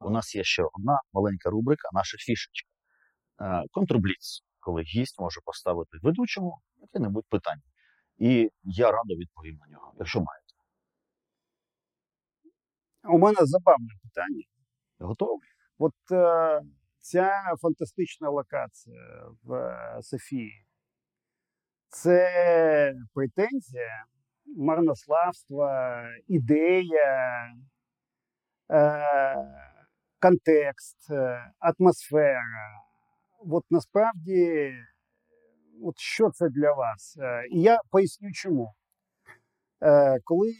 [0.00, 2.70] У нас є ще одна маленька рубрика, наша фішечка.
[3.40, 7.62] Е, Контрбліц, коли гість може поставити ведучому яке-небудь питання.
[8.18, 10.47] І я радо відповім на нього, якщо маєте.
[13.08, 14.44] У мене забавне питання.
[14.98, 15.48] Готовий?
[15.78, 16.60] От е,
[17.00, 20.68] ця фантастична локація в е, Софії
[21.88, 24.04] це претензія,
[24.56, 25.70] марнославство,
[26.26, 27.46] ідея,
[28.72, 29.04] е,
[30.20, 32.42] контекст, е, атмосфера.
[33.50, 34.72] От насправді,
[35.84, 37.16] от що це для вас?
[37.20, 38.74] Е, І я поясню чому.
[39.82, 40.52] Е, Коли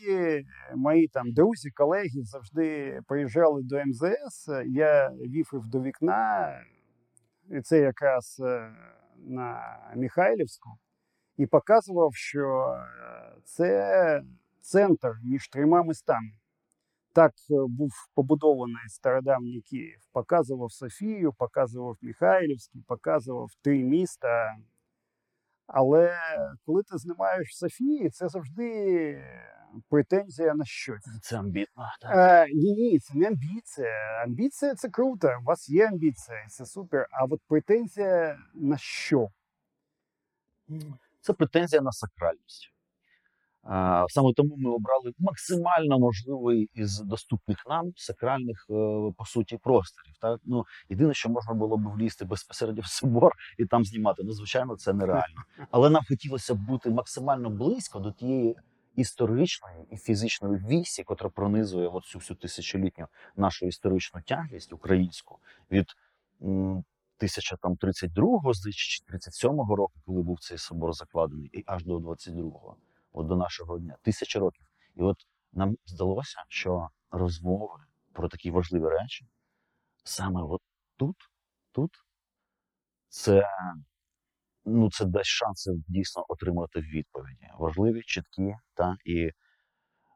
[0.76, 6.52] мої там друзі, колеги завжди приїжджали до МЗС, е, я вів їх до вікна,
[7.50, 8.72] і це якраз е,
[9.16, 10.70] на Михайлівську,
[11.36, 14.22] і показував, що е, це
[14.60, 16.30] центр між трьома містами.
[17.12, 19.98] Так е, був побудований стародавній Київ.
[20.12, 24.56] Показував Софію, показував Михайлівський, показував три міста.
[25.68, 26.18] Але
[26.66, 29.24] коли ти знімаєш Софії, це завжди
[29.88, 31.08] претензія на щось.
[31.22, 31.88] Це амбітно.
[32.04, 34.22] Е, ні, ні, це не амбіція.
[34.24, 35.30] Амбіція це круто.
[35.40, 37.06] У вас є амбіція, це супер.
[37.10, 39.28] А от претензія на що?
[41.20, 42.72] Це претензія на сакральність.
[44.08, 48.74] Саме тому ми обрали максимально можливий із доступних нам сакральних, е,
[49.16, 50.14] по суті, просторів.
[50.20, 50.40] Так?
[50.44, 54.22] Ну, єдине, що можна було б влізти безпосередньо в собор і там знімати.
[54.24, 55.42] Ну, звичайно, це нереально.
[55.70, 58.56] Але нам хотілося бути максимально близько до тієї
[58.96, 65.38] історичної і фізичної вісі, котра пронизує от цю всю тисячолітню нашу історичну тяглість українську
[65.70, 65.86] від
[66.42, 66.84] м,
[67.20, 72.76] 1032-го, здається, чи 37-го року, коли був цей собор закладений, і аж до 22-го,
[73.18, 74.66] от до нашого дня, тисячі років.
[74.94, 75.16] І от
[75.52, 79.26] нам здалося, що розмови про такі важливі речі
[80.04, 80.60] саме от
[80.96, 81.16] тут,
[81.72, 81.90] тут,
[83.08, 83.42] це,
[84.64, 87.48] ну, це дасть шанси дійсно отримати відповіді.
[87.58, 89.30] Важливі, чіткі, та і.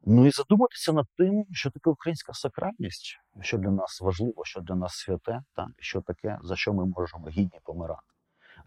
[0.05, 4.75] Ну і задуматися над тим, що таке українська сакральність, що для нас важливо, що для
[4.75, 8.13] нас святе, та що таке, за що ми можемо гідні помирати.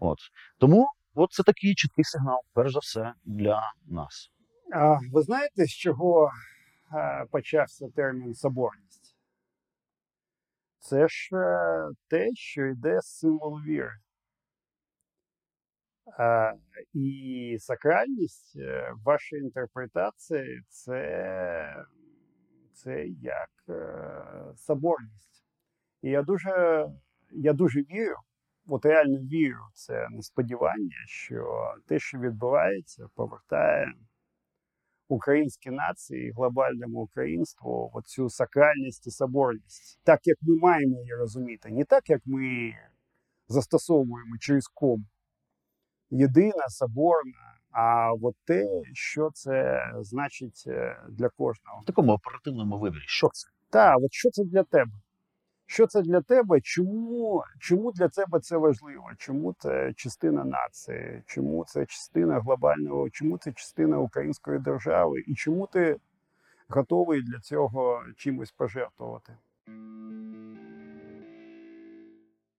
[0.00, 0.18] От
[0.58, 4.30] тому, от це такий чіткий сигнал, перш за все, для нас.
[4.72, 6.30] А ви знаєте, з чого
[6.94, 9.16] е, почався термін соборність?
[10.78, 13.92] Це ж е, те, що йде з символу віри.
[16.18, 16.54] Е,
[16.92, 21.84] І сакральність в вашій інтерпретації це,
[22.72, 25.44] це як е, соборність.
[26.02, 26.86] І я дуже,
[27.30, 28.16] я дуже вірю,
[28.68, 33.92] от реально вірю в це несподівання, що те, що відбувається, повертає
[35.08, 41.84] українській нації, глобальному українству оцю сакральність і соборність, так як ми маємо її розуміти, не
[41.84, 42.74] так, як ми
[43.48, 45.06] застосовуємо через ком,
[46.10, 47.52] єдина, соборна.
[47.78, 51.80] А от те, що це значить е, для кожного.
[51.82, 53.02] В такому оперативному вибірі.
[53.06, 53.48] Що це?
[53.70, 54.92] Так, от що це для тебе?
[55.66, 56.60] Що це для тебе?
[56.60, 59.10] Чому, чому для тебе це важливо?
[59.18, 61.22] Чому це частина нації?
[61.26, 65.20] Чому це частина глобального, чому це частина української держави?
[65.26, 65.96] І чому ти
[66.68, 69.36] готовий для цього чимось пожертвувати?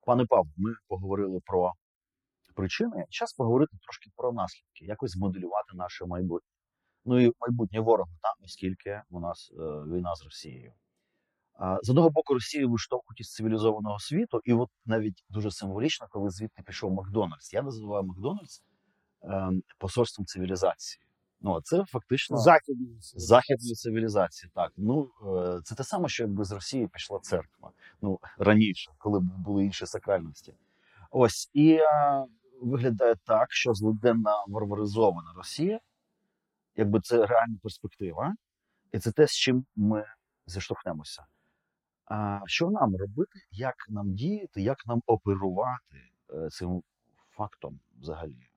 [0.05, 1.73] Пане Павло, ми поговорили про
[2.55, 3.05] причини.
[3.09, 6.49] Час поговорити трошки про наслідки, якось змоделювати наше майбутнє.
[7.05, 10.73] Ну і майбутнє ворога, там, оскільки у нас е, війна з Росією.
[11.59, 16.29] А, з одного боку, Росію виштовхують із цивілізованого світу, і от навіть дуже символічно, коли
[16.29, 17.53] звідти пішов Макдональдс.
[17.53, 18.61] Я називаю Макдональдс
[19.23, 21.01] е, посольством цивілізації.
[21.41, 24.51] Ну, а це фактично Західної західної цивілізації.
[24.55, 27.71] Так, ну е, це те саме, що якби з Росії пішла церква.
[28.01, 30.53] Ну раніше, коли були інші сакральності.
[31.11, 32.25] Ось і е,
[32.61, 35.79] виглядає так, що злиденна варваризована Росія,
[36.75, 38.35] якби це реальна перспектива,
[38.91, 40.05] і це те, з чим ми
[40.45, 41.25] зіштовхнемося.
[42.07, 46.83] А що нам робити, як нам діяти, як нам оперувати е, цим
[47.29, 48.49] фактом взагалі?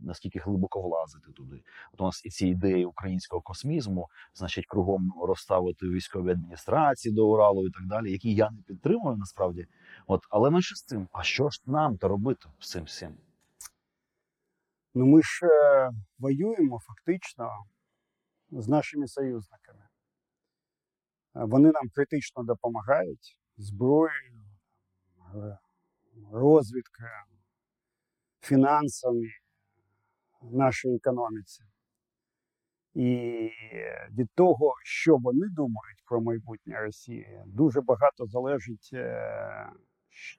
[0.00, 1.62] Наскільки глибоко влазити туди?
[1.92, 7.66] От у нас і ці ідеї українського космізму, значить, кругом розставити військові адміністрації до Уралу
[7.66, 9.66] і так далі, які я не підтримую насправді.
[10.06, 13.14] От, але менше з цим, а що ж нам то робити з цим всім?
[14.94, 17.50] Ну ми ж е, воюємо фактично
[18.50, 19.87] з нашими союзниками.
[21.36, 24.44] Е, Вони нам критично допомагають зброєю,
[25.34, 25.58] е,
[26.32, 27.10] розвідкою,
[28.40, 29.26] фінансами
[30.42, 31.64] нашій економіці.
[32.94, 33.50] І
[34.10, 39.72] від того, що вони думають про майбутнє Росії, дуже багато залежить, е,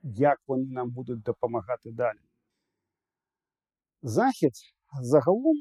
[0.03, 2.19] як вони нам будуть допомагати далі.
[4.01, 4.51] Захід
[5.01, 5.55] загалом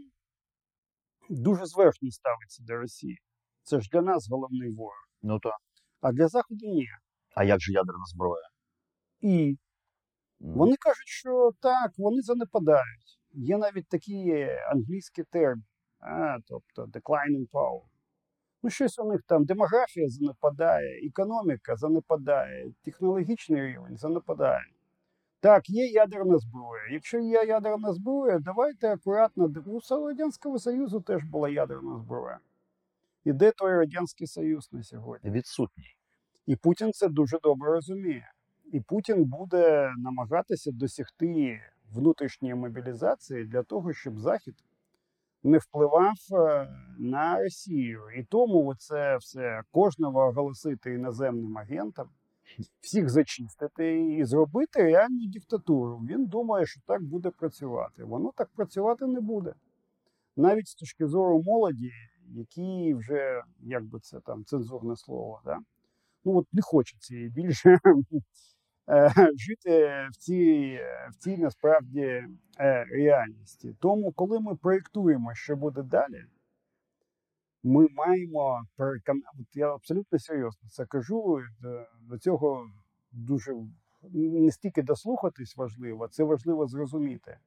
[1.30, 3.18] дуже зверхньо ставиться до Росії.
[3.62, 5.07] Це ж для нас головний ворог.
[5.22, 5.52] Ну то
[6.00, 6.86] А для Заходу ні.
[7.34, 8.48] а як же ядерна зброя?
[9.20, 9.56] І
[10.40, 13.18] вони кажуть, що так, вони занепадають.
[13.32, 15.62] Є навіть такі англійські терміни,
[16.00, 17.82] а, тобто declining power.
[18.62, 24.64] Ну, щось у них там демографія занепадає, економіка занепадає, технологічний рівень занепадає.
[25.40, 26.82] Так, є ядерна зброя.
[26.92, 29.52] Якщо є ядерна зброя, давайте акуратно.
[29.90, 32.38] У Радянського Союзу теж була ядерна зброя.
[33.28, 35.30] І де той Радянський Союз на сьогодні?
[35.30, 35.96] відсутній.
[36.46, 38.32] І Путін це дуже добре розуміє.
[38.72, 41.60] І Путін буде намагатися досягти
[41.92, 44.54] внутрішньої мобілізації для того, щоб Захід
[45.42, 48.02] не впливав е, на Росію.
[48.16, 52.08] І тому це все кожного оголосити іноземним агентам,
[52.80, 55.98] всіх зачистити і зробити реальну диктатуру.
[56.10, 58.04] Він думає, що так буде працювати.
[58.04, 59.54] Воно так працювати не буде.
[60.36, 61.90] Навіть з точки зору молоді,
[62.30, 65.58] які вже, як би це там цензурне слово, да?
[66.24, 67.78] ну от не хочеться більше
[68.88, 72.00] е, жити в цій, в цій насправді
[72.60, 73.76] е, реальності.
[73.80, 76.24] Тому, коли ми проєктуємо, що буде далі,
[77.62, 79.44] ми маємо переконати.
[79.54, 81.40] Я абсолютно серйозно це кажу.
[82.00, 82.66] До цього
[83.12, 83.52] дуже
[84.12, 87.38] не стільки дослухатись важливо, це важливо зрозуміти.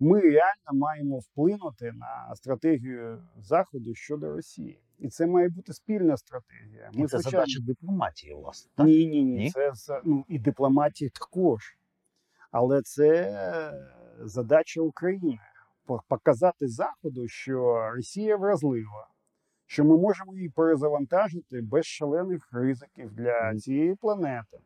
[0.00, 4.80] Ми реально маємо вплинути на стратегію Заходу щодо Росії.
[4.98, 6.90] І це має бути спільна стратегія.
[6.92, 8.70] І це звичайно, задача дипломатії, власне.
[8.74, 8.86] Так?
[8.86, 9.36] ні, ні, ні.
[9.38, 9.50] Ні?
[9.50, 11.76] Це ну, і дипломатії також.
[12.50, 13.32] Але це
[14.20, 15.38] задача України
[16.08, 19.08] показати Заходу, що Росія вразлива,
[19.66, 24.58] що ми можемо її перезавантажити без шалених ризиків для цієї планети.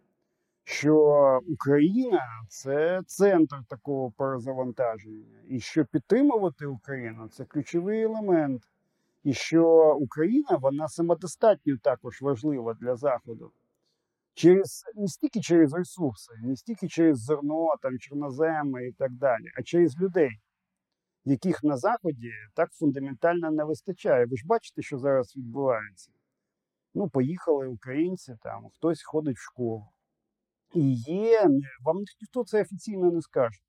[0.64, 8.62] Що Україна це центр такого перезавантаження, і що підтримувати Україну це ключовий елемент,
[9.24, 13.52] і що Україна вона самодостатньо також важлива для Заходу
[14.34, 19.62] через не стільки через ресурси, не стільки через зерно, там чорноземи і так далі, а
[19.62, 20.40] через людей,
[21.24, 24.26] яких на заході так фундаментально не вистачає.
[24.26, 26.10] Ви ж бачите, що зараз відбувається.
[26.94, 29.86] Ну, поїхали українці, там хтось ходить в школу.
[30.74, 31.48] І є,
[31.84, 33.60] вам ніхто це офіційно не скаже.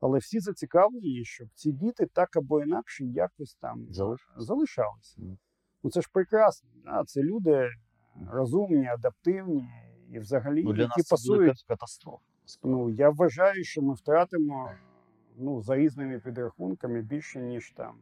[0.00, 4.40] Але всі зацікавлені, щоб ці діти так або інакше якось там Залишилися.
[4.46, 5.20] залишалися.
[5.20, 5.38] Мгм.
[5.82, 6.70] Ну це ж прекрасно.
[6.84, 7.04] Да?
[7.06, 7.68] Це люди
[8.30, 9.68] розумні, адаптивні
[10.12, 11.62] і взагалі, Ну, для які нас це пасують.
[11.62, 12.22] ка- катастрофа.
[12.62, 14.70] Ну я вважаю, що ми втратимо
[15.36, 17.98] ну, за різними підрахунками більше ніж там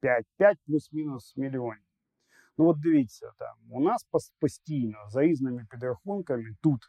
[0.00, 1.82] 5, 5 плюс-мінус мільйонів.
[2.58, 4.06] Ну от дивіться, там у нас
[4.40, 6.80] постійно за різними підрахунками тут,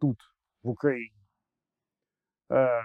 [0.00, 0.18] тут,
[0.62, 1.20] в Україні.
[2.52, 2.82] Е,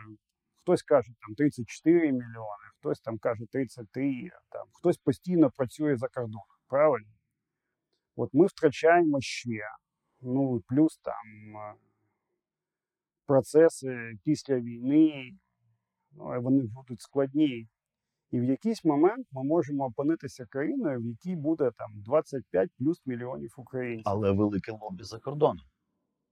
[0.62, 6.46] хтось каже там 34 мільйони, хтось там каже 33, там, хтось постійно працює за кордоном.
[6.68, 7.14] Правильно?
[8.16, 9.62] От ми втрачаємо ще.
[10.22, 11.76] Ну, плюс там е,
[13.26, 15.32] процеси після війни,
[16.12, 17.68] ну, вони будуть складні.
[18.32, 23.54] І в якийсь момент ми можемо опинитися країною, в якій буде там 25 плюс мільйонів
[23.58, 24.04] українців.
[24.06, 25.66] Але велике лобі за кордоном.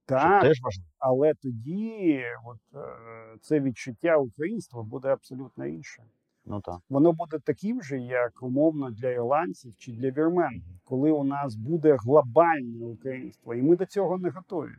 [0.06, 0.90] Так, теж важливо.
[0.98, 6.02] але тоді от, е, це відчуття українства буде абсолютно інше.
[6.46, 6.80] Ну так.
[6.88, 11.96] Воно буде таким же, як умовно для ірландців чи для вірмен, коли у нас буде
[11.96, 14.74] глобальне українство, і ми до цього не готові.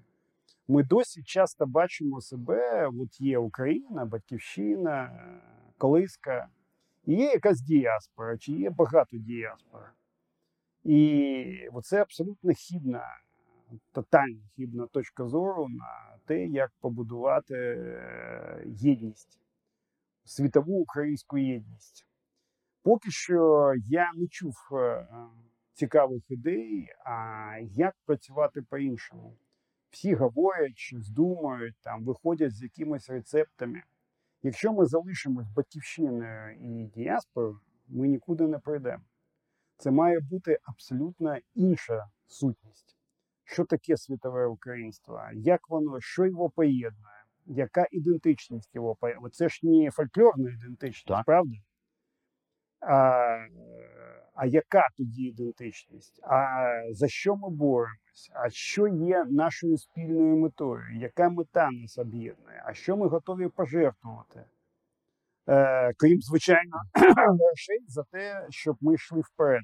[0.68, 5.12] Ми досі часто бачимо себе: от є Україна, Батьківщина,
[5.78, 6.48] Колиска,
[7.06, 9.82] і є якась діаспора, чи є багато діаспор.
[10.84, 13.04] І це абсолютно хібна,
[13.92, 19.40] тотально хібна точка зору на те, як побудувати е, єдність
[20.26, 22.08] світову українську єдність.
[22.84, 25.08] Поки що я не чув е, е,
[25.74, 29.38] цікавих ідей, а як працювати по-іншому.
[29.90, 33.84] Всі говорять, щось думають, там виходять з якимись рецептами.
[34.44, 39.04] Якщо ми залишимось батьківщиною і діаспорою, ми нікуди не прийдемо.
[39.78, 42.95] Це має бути абсолютно інша сутність.
[43.46, 45.22] Що таке світове українство?
[45.34, 47.24] Як воно, що його поєднує?
[47.46, 49.30] Яка ідентичність його поєднує?
[49.32, 51.26] Це ж не фольклорна ідентичність, Так.
[51.26, 51.56] правда?
[52.80, 53.48] А,
[54.34, 56.20] а яка тоді ідентичність?
[56.24, 56.58] А
[56.92, 58.32] за що ми боремось?
[58.34, 60.84] А що є нашою спільною метою?
[60.94, 62.64] Яка мета нас об'єднує?
[62.66, 64.44] А що ми готові пожертвувати?
[65.48, 66.78] Е, крім звичайно
[67.16, 69.64] грошей за те, щоб ми йшли вперед.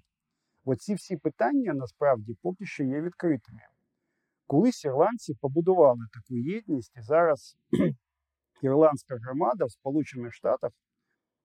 [0.65, 3.61] Оці всі питання насправді поки що є відкритими.
[4.51, 7.57] Колись ірландці побудували таку єдність, і зараз
[8.61, 10.71] ірландська громада в Сполучених Штатах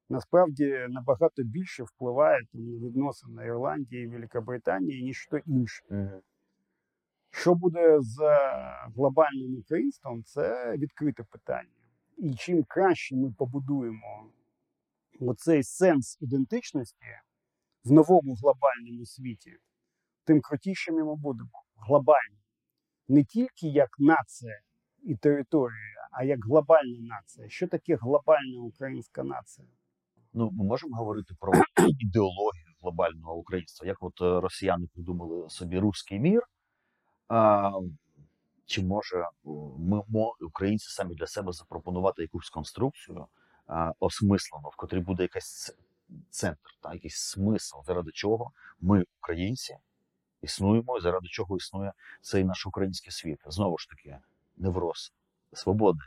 [0.08, 5.82] насправді набагато більше впливає на відносини Ірландії і Великобританії, ніж що інше.
[7.30, 11.88] Що буде з е, глобальним українством, це відкрите питання.
[12.16, 14.30] І чим краще ми побудуємо
[15.20, 17.06] оцей сенс ідентичності
[17.84, 19.56] в новому глобальному світі,
[20.24, 22.35] тим крутішими ми будемо глобально.
[23.08, 24.60] Не тільки як нація
[25.02, 27.48] і територія, а як глобальна нація.
[27.48, 29.68] Що таке глобальна українська нація?
[30.32, 31.52] Ну, ми можемо говорити про
[32.00, 33.86] ідеологію глобального українства.
[33.86, 36.42] Як от е, росіяни придумали собі руський мір,
[37.28, 37.70] а,
[38.66, 39.28] чи може
[39.78, 40.02] ми
[40.40, 43.26] українці самі для себе запропонувати якусь конструкцію
[43.66, 45.74] а, осмислену, в котрій буде якийсь ц-
[46.30, 48.50] центр, та, якийсь смисл, заради чого
[48.80, 49.76] ми, українці,
[50.42, 53.38] існуємо, і заради чого існує цей наш український світ.
[53.46, 54.18] Знову ж таки,
[54.56, 55.12] невроз,
[55.52, 56.00] свобода,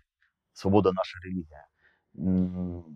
[0.53, 1.65] свобода наша релігія.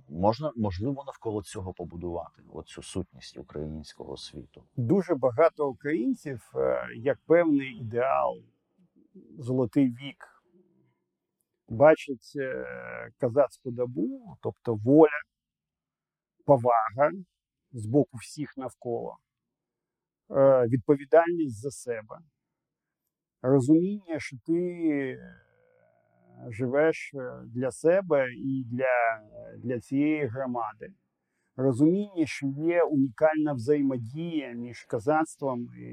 [0.09, 4.63] Можна, можливо, навколо цього побудувати оцю сутність українського світу.
[4.75, 8.41] Дуже багато українців, е, як певний ідеал,
[9.37, 10.43] золотий вік,
[11.67, 12.65] бачать е,
[13.17, 15.21] казацьку добу, тобто воля,
[16.45, 17.11] повага
[17.71, 19.17] з боку всіх навколо,
[20.67, 22.17] відповідальність за себе,
[23.41, 25.17] розуміння, що ти е,
[26.49, 29.21] живеш е, для себе і для,
[29.57, 30.93] для цієї громади
[31.55, 35.83] розуміння, що є унікальна взаємодія між казацтвом і,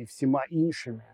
[0.00, 1.04] і всіма іншими.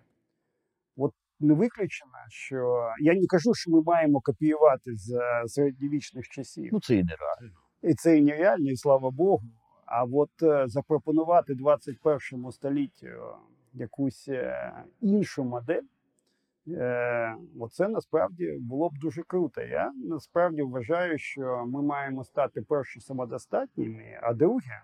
[0.96, 6.70] От не виключено, що я не кажу, що ми маємо копіювати з е, середньовічних часів.
[6.72, 7.58] Ну це і нереально.
[7.82, 9.42] І це і нереально, і слава Богу.
[9.86, 13.08] А от е, запропонувати 21 століттю
[13.72, 15.82] якусь е, іншу модель,
[16.68, 19.60] е, оце насправді було б дуже круто.
[19.60, 24.82] Я насправді вважаю, що ми маємо стати перше самодостатніми, а друге,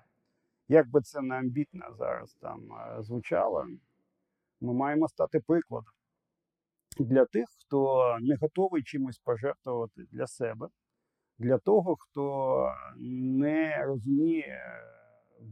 [0.69, 2.61] як би це не амбітно зараз там
[2.99, 3.67] звучало,
[4.61, 5.93] ми маємо стати прикладом
[6.99, 10.69] для тих, хто не готовий чимось пожертвувати для себе
[11.39, 14.63] для того, хто не розуміє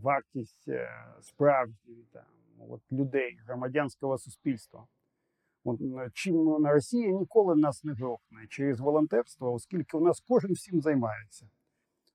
[0.02, 2.24] вартість е, справжньої там,
[2.68, 4.86] от, людей, громадянського суспільства.
[5.64, 5.80] От,
[6.12, 11.48] чим на Росія ніколи нас не грохне через волонтерство, оскільки у нас кожен всім займається.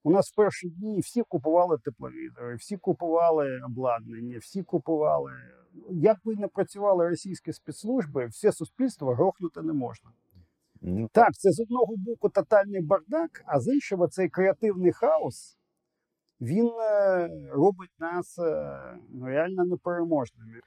[0.03, 5.31] У нас в перші дні всі купували тепловізори, всі купували обладнання, всі купували.
[5.89, 10.09] Як би не працювали російські спецслужби, все суспільство грохнути не можна.
[11.11, 15.57] Так, це з одного боку тотальний бардак, а з іншого цей креативний хаос
[16.41, 20.59] він е, робить нас е, реально непереможними.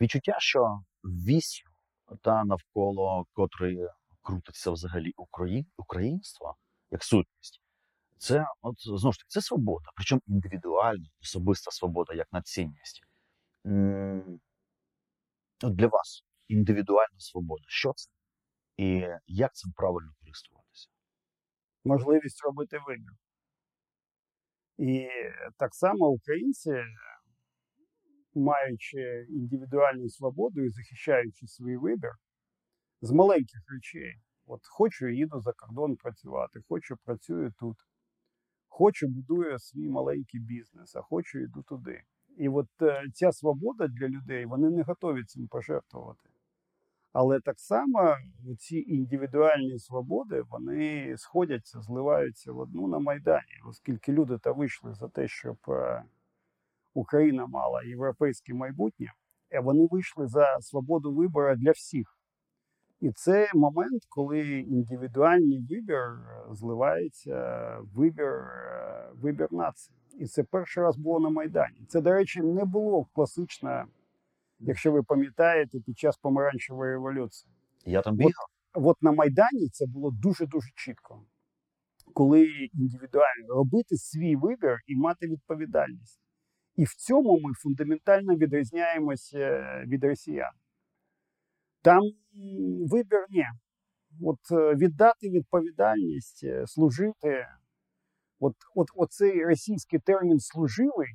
[0.00, 1.62] Відчуття, що вісь
[2.22, 3.88] та навколо котрої
[4.22, 5.66] крутиться взагалі Украї...
[5.76, 6.56] українство
[6.90, 7.60] як сутність,
[8.18, 13.02] Це от знову ж таки це свобода, причому індивідуальна, особиста свобода як на цінність.
[13.66, 14.40] М,
[15.62, 17.64] От для вас індивідуальна свобода.
[17.66, 18.10] Що це?
[18.76, 20.88] І як цим правильно користуватися?
[21.84, 23.12] можливість робити вибір.
[24.78, 25.08] І
[25.58, 26.70] так само українці,
[28.34, 32.10] маючи індивідуальну свободу і захищаючи свій вибір
[33.00, 34.14] з маленьких речей.
[34.46, 37.76] От хочу їду за кордон працювати, хочу працюю тут,
[38.68, 42.02] хочу будую свій маленький бізнес, а хочу йду туди.
[42.36, 46.31] І от е, ця свобода для людей, вони не готові цим пожертвувати.
[47.12, 48.16] Але так само
[48.58, 55.08] ці індивідуальні свободи вони сходяться, зливаються в одну на Майдані, оскільки люди та вийшли за
[55.08, 56.02] те, щоб е,
[56.94, 59.12] Україна мала європейське майбутнє,
[59.50, 62.18] е, вони вийшли за свободу вибору для всіх.
[63.00, 68.32] І це момент, коли індивідуальний вибір е, зливається вибір,
[69.14, 69.96] вибір нації.
[70.18, 71.86] І це перший раз було на Майдані.
[71.88, 73.84] Це, до речі, не було класично,
[74.62, 77.52] якщо ви пам'ятаєте, під час помаранчевої революції.
[77.84, 81.22] Я там От бігав, От на Майдані це було дуже дуже чітко,
[82.14, 86.20] коли індивідуально робити свій вибір і мати відповідальність.
[86.76, 90.52] І в цьому ми фундаментально відрізняємося від росіян.
[91.82, 92.00] Там
[92.90, 93.44] вибір ні.
[94.20, 97.46] От е, віддати відповідальність, е, служити.
[98.38, 101.08] От, от оцей російський термін служивий,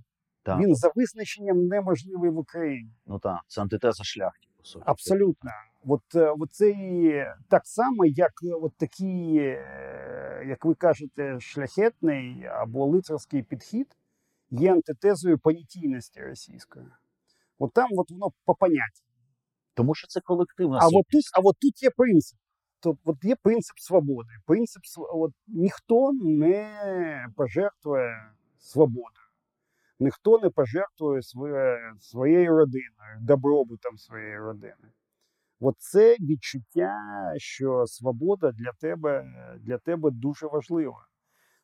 [0.48, 0.60] Так.
[0.60, 2.92] він за визначенням неможливий в Україні.
[3.06, 4.84] ну так, це антитеза шляхті, по суті.
[4.88, 5.52] Абсолютно.
[5.86, 11.40] От, е, от це і так само, як е, от такий, е, як ви кажете,
[11.40, 13.88] шляхетний або лицарський підхід
[14.52, 16.86] є антитезою понятійності російської.
[17.60, 19.04] От там от воно по поняттю.
[19.74, 22.40] Тому що це колективна А от тут, а от тут є принцип.
[22.80, 24.30] Тобто от є принцип свободи.
[24.46, 29.27] Принцип от ніхто не пожертвує свободою,
[30.00, 34.92] ніхто не пожертвує своє, своєю родиною, добробутом своєї родини.
[35.60, 36.94] От це відчуття,
[37.38, 39.26] що свобода для тебе,
[39.60, 41.08] для тебе дуже важлива.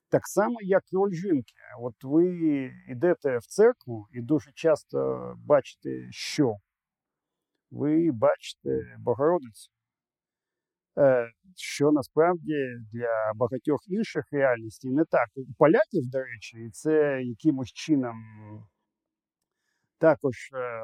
[0.09, 1.53] Так само, як і роль жінки.
[1.79, 2.25] От ви
[2.87, 6.55] йдете в церкву і дуже часто бачите, що
[7.71, 9.72] ви бачите Богородицю.
[10.97, 12.53] Е, Що насправді
[12.91, 15.29] для багатьох інших реальностей не так.
[15.35, 18.15] У поляків, до речі, і це якимось чином
[19.97, 20.35] також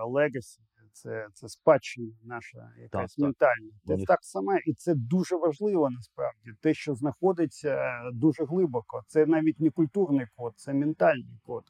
[0.08, 0.62] legacy,
[0.92, 3.24] це, це спадщина наша якась так.
[3.24, 3.72] ментальна.
[3.84, 6.52] У Це них- так само, і це дуже важливо насправді.
[6.62, 9.02] Те, що знаходиться дуже глибоко.
[9.08, 11.64] Це навіть не культурний код, це ментальний код,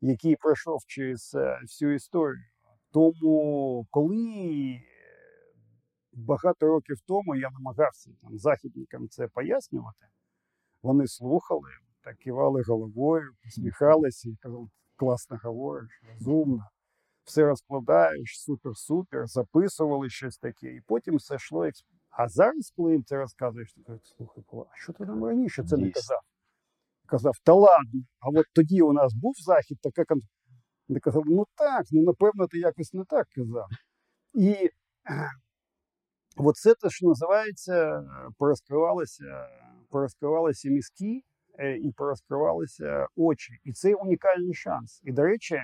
[0.00, 2.44] який пройшов через е, всю історію.
[2.92, 4.80] Тому, коли
[6.12, 10.06] багато років тому я намагався там західникам це пояснювати,
[10.82, 11.68] вони слухали,
[12.02, 16.64] так кивали головою, посміхалися і казали, класно говориш, розумно,
[17.24, 21.68] все розкладаєш, супер-супер, записували щось таке, і потім все йшло.
[22.10, 25.64] А зараз, коли їм це розказуєш, ти кажеш, слухай, Павло, а що ти нам раніше
[25.64, 26.20] це не казав?
[27.06, 30.20] Казав, та ладно, а от тоді у нас був захід, така кон...
[31.02, 33.66] Казали, ну так, ну напевно, ти якось не так казав.
[34.34, 34.70] І
[36.40, 38.04] е, от це те, що називається,
[38.38, 39.48] порозкривалися,
[39.90, 41.22] порозкривалися мізки
[41.82, 43.52] і порозкривалися очі.
[43.64, 45.00] І це унікальний шанс.
[45.04, 45.62] І, до речі,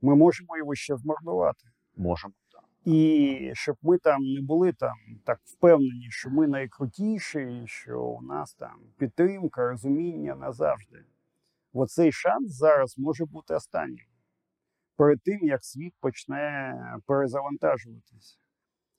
[0.00, 1.64] ми можемо його ще змарнувати.
[1.96, 2.34] Можемо.
[2.84, 4.94] І щоб ми там не були там
[5.24, 11.04] так впевнені, що ми найкрутіші, що у нас там підтримка, розуміння назавжди.
[11.72, 14.06] Оцей шанс зараз може бути останнім
[14.96, 16.74] перед тим, як світ почне
[17.06, 18.38] перезавантажуватись.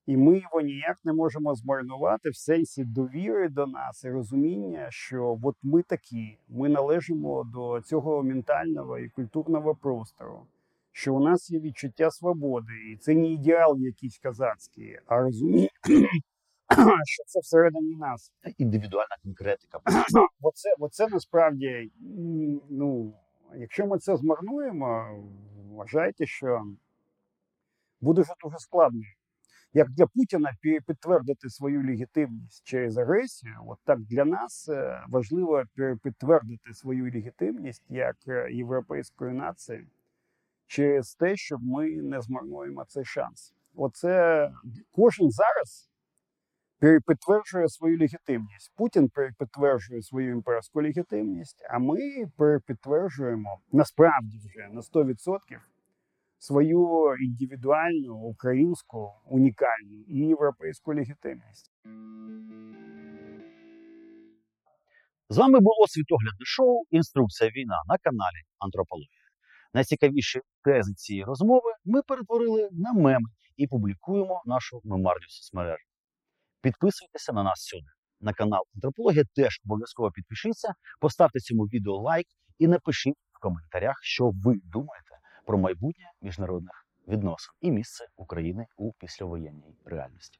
[0.07, 5.39] І ми його ніяк не можемо змарнувати в сенсі довіри до нас і розуміння, що
[5.43, 10.47] от ми такі, ми належимо до цього ментального і культурного простору,
[10.91, 15.69] що у нас є відчуття свободи, і це не ідеал якийсь казацький, а розуміння,
[17.05, 18.31] що це всередині нас.
[18.57, 19.79] Індивідуальна конкретика.
[20.41, 21.91] Оце, оце насправді,
[22.69, 23.13] ну,
[23.55, 25.23] якщо ми це змарнуємо,
[25.71, 26.63] вважайте, що
[28.01, 29.01] буде вже дуже складно.
[29.73, 35.63] Як для Путіна пі- підтвердити свою легітимність через агресію, от так для нас е, важливо
[35.77, 39.87] пі- підтвердити свою легітимність як е, європейської нації
[40.67, 43.53] через те, щоб ми не змарнуємо цей шанс.
[43.75, 44.51] Оце
[44.91, 45.89] кожен зараз
[46.81, 48.71] пі- підтверджує свою легітимність.
[48.75, 51.97] Путін пі- підтверджує свою імперську легітимність, а ми
[52.37, 55.59] пі- підтверджуємо насправді вже на 100%
[56.37, 61.71] свою індивідуальну українську унікальну і європейську легітимність.
[65.29, 69.27] З вами було світоглядне шоу Інструкція війна на каналі Антропологія.
[69.73, 75.83] Найцікавіші тези цієї розмови ми перетворили на меми і публікуємо нашу мемарню соцмережу.
[76.61, 77.87] Підписуйтеся на нас сюди.
[78.21, 82.27] На канал Антропологія теж обов'язково підпишіться, поставте цьому відео лайк
[82.59, 85.06] і напишіть в коментарях, що ви думаєте
[85.47, 90.39] про майбутнє міжнародних відносин і місце України у післявоєнній реальності.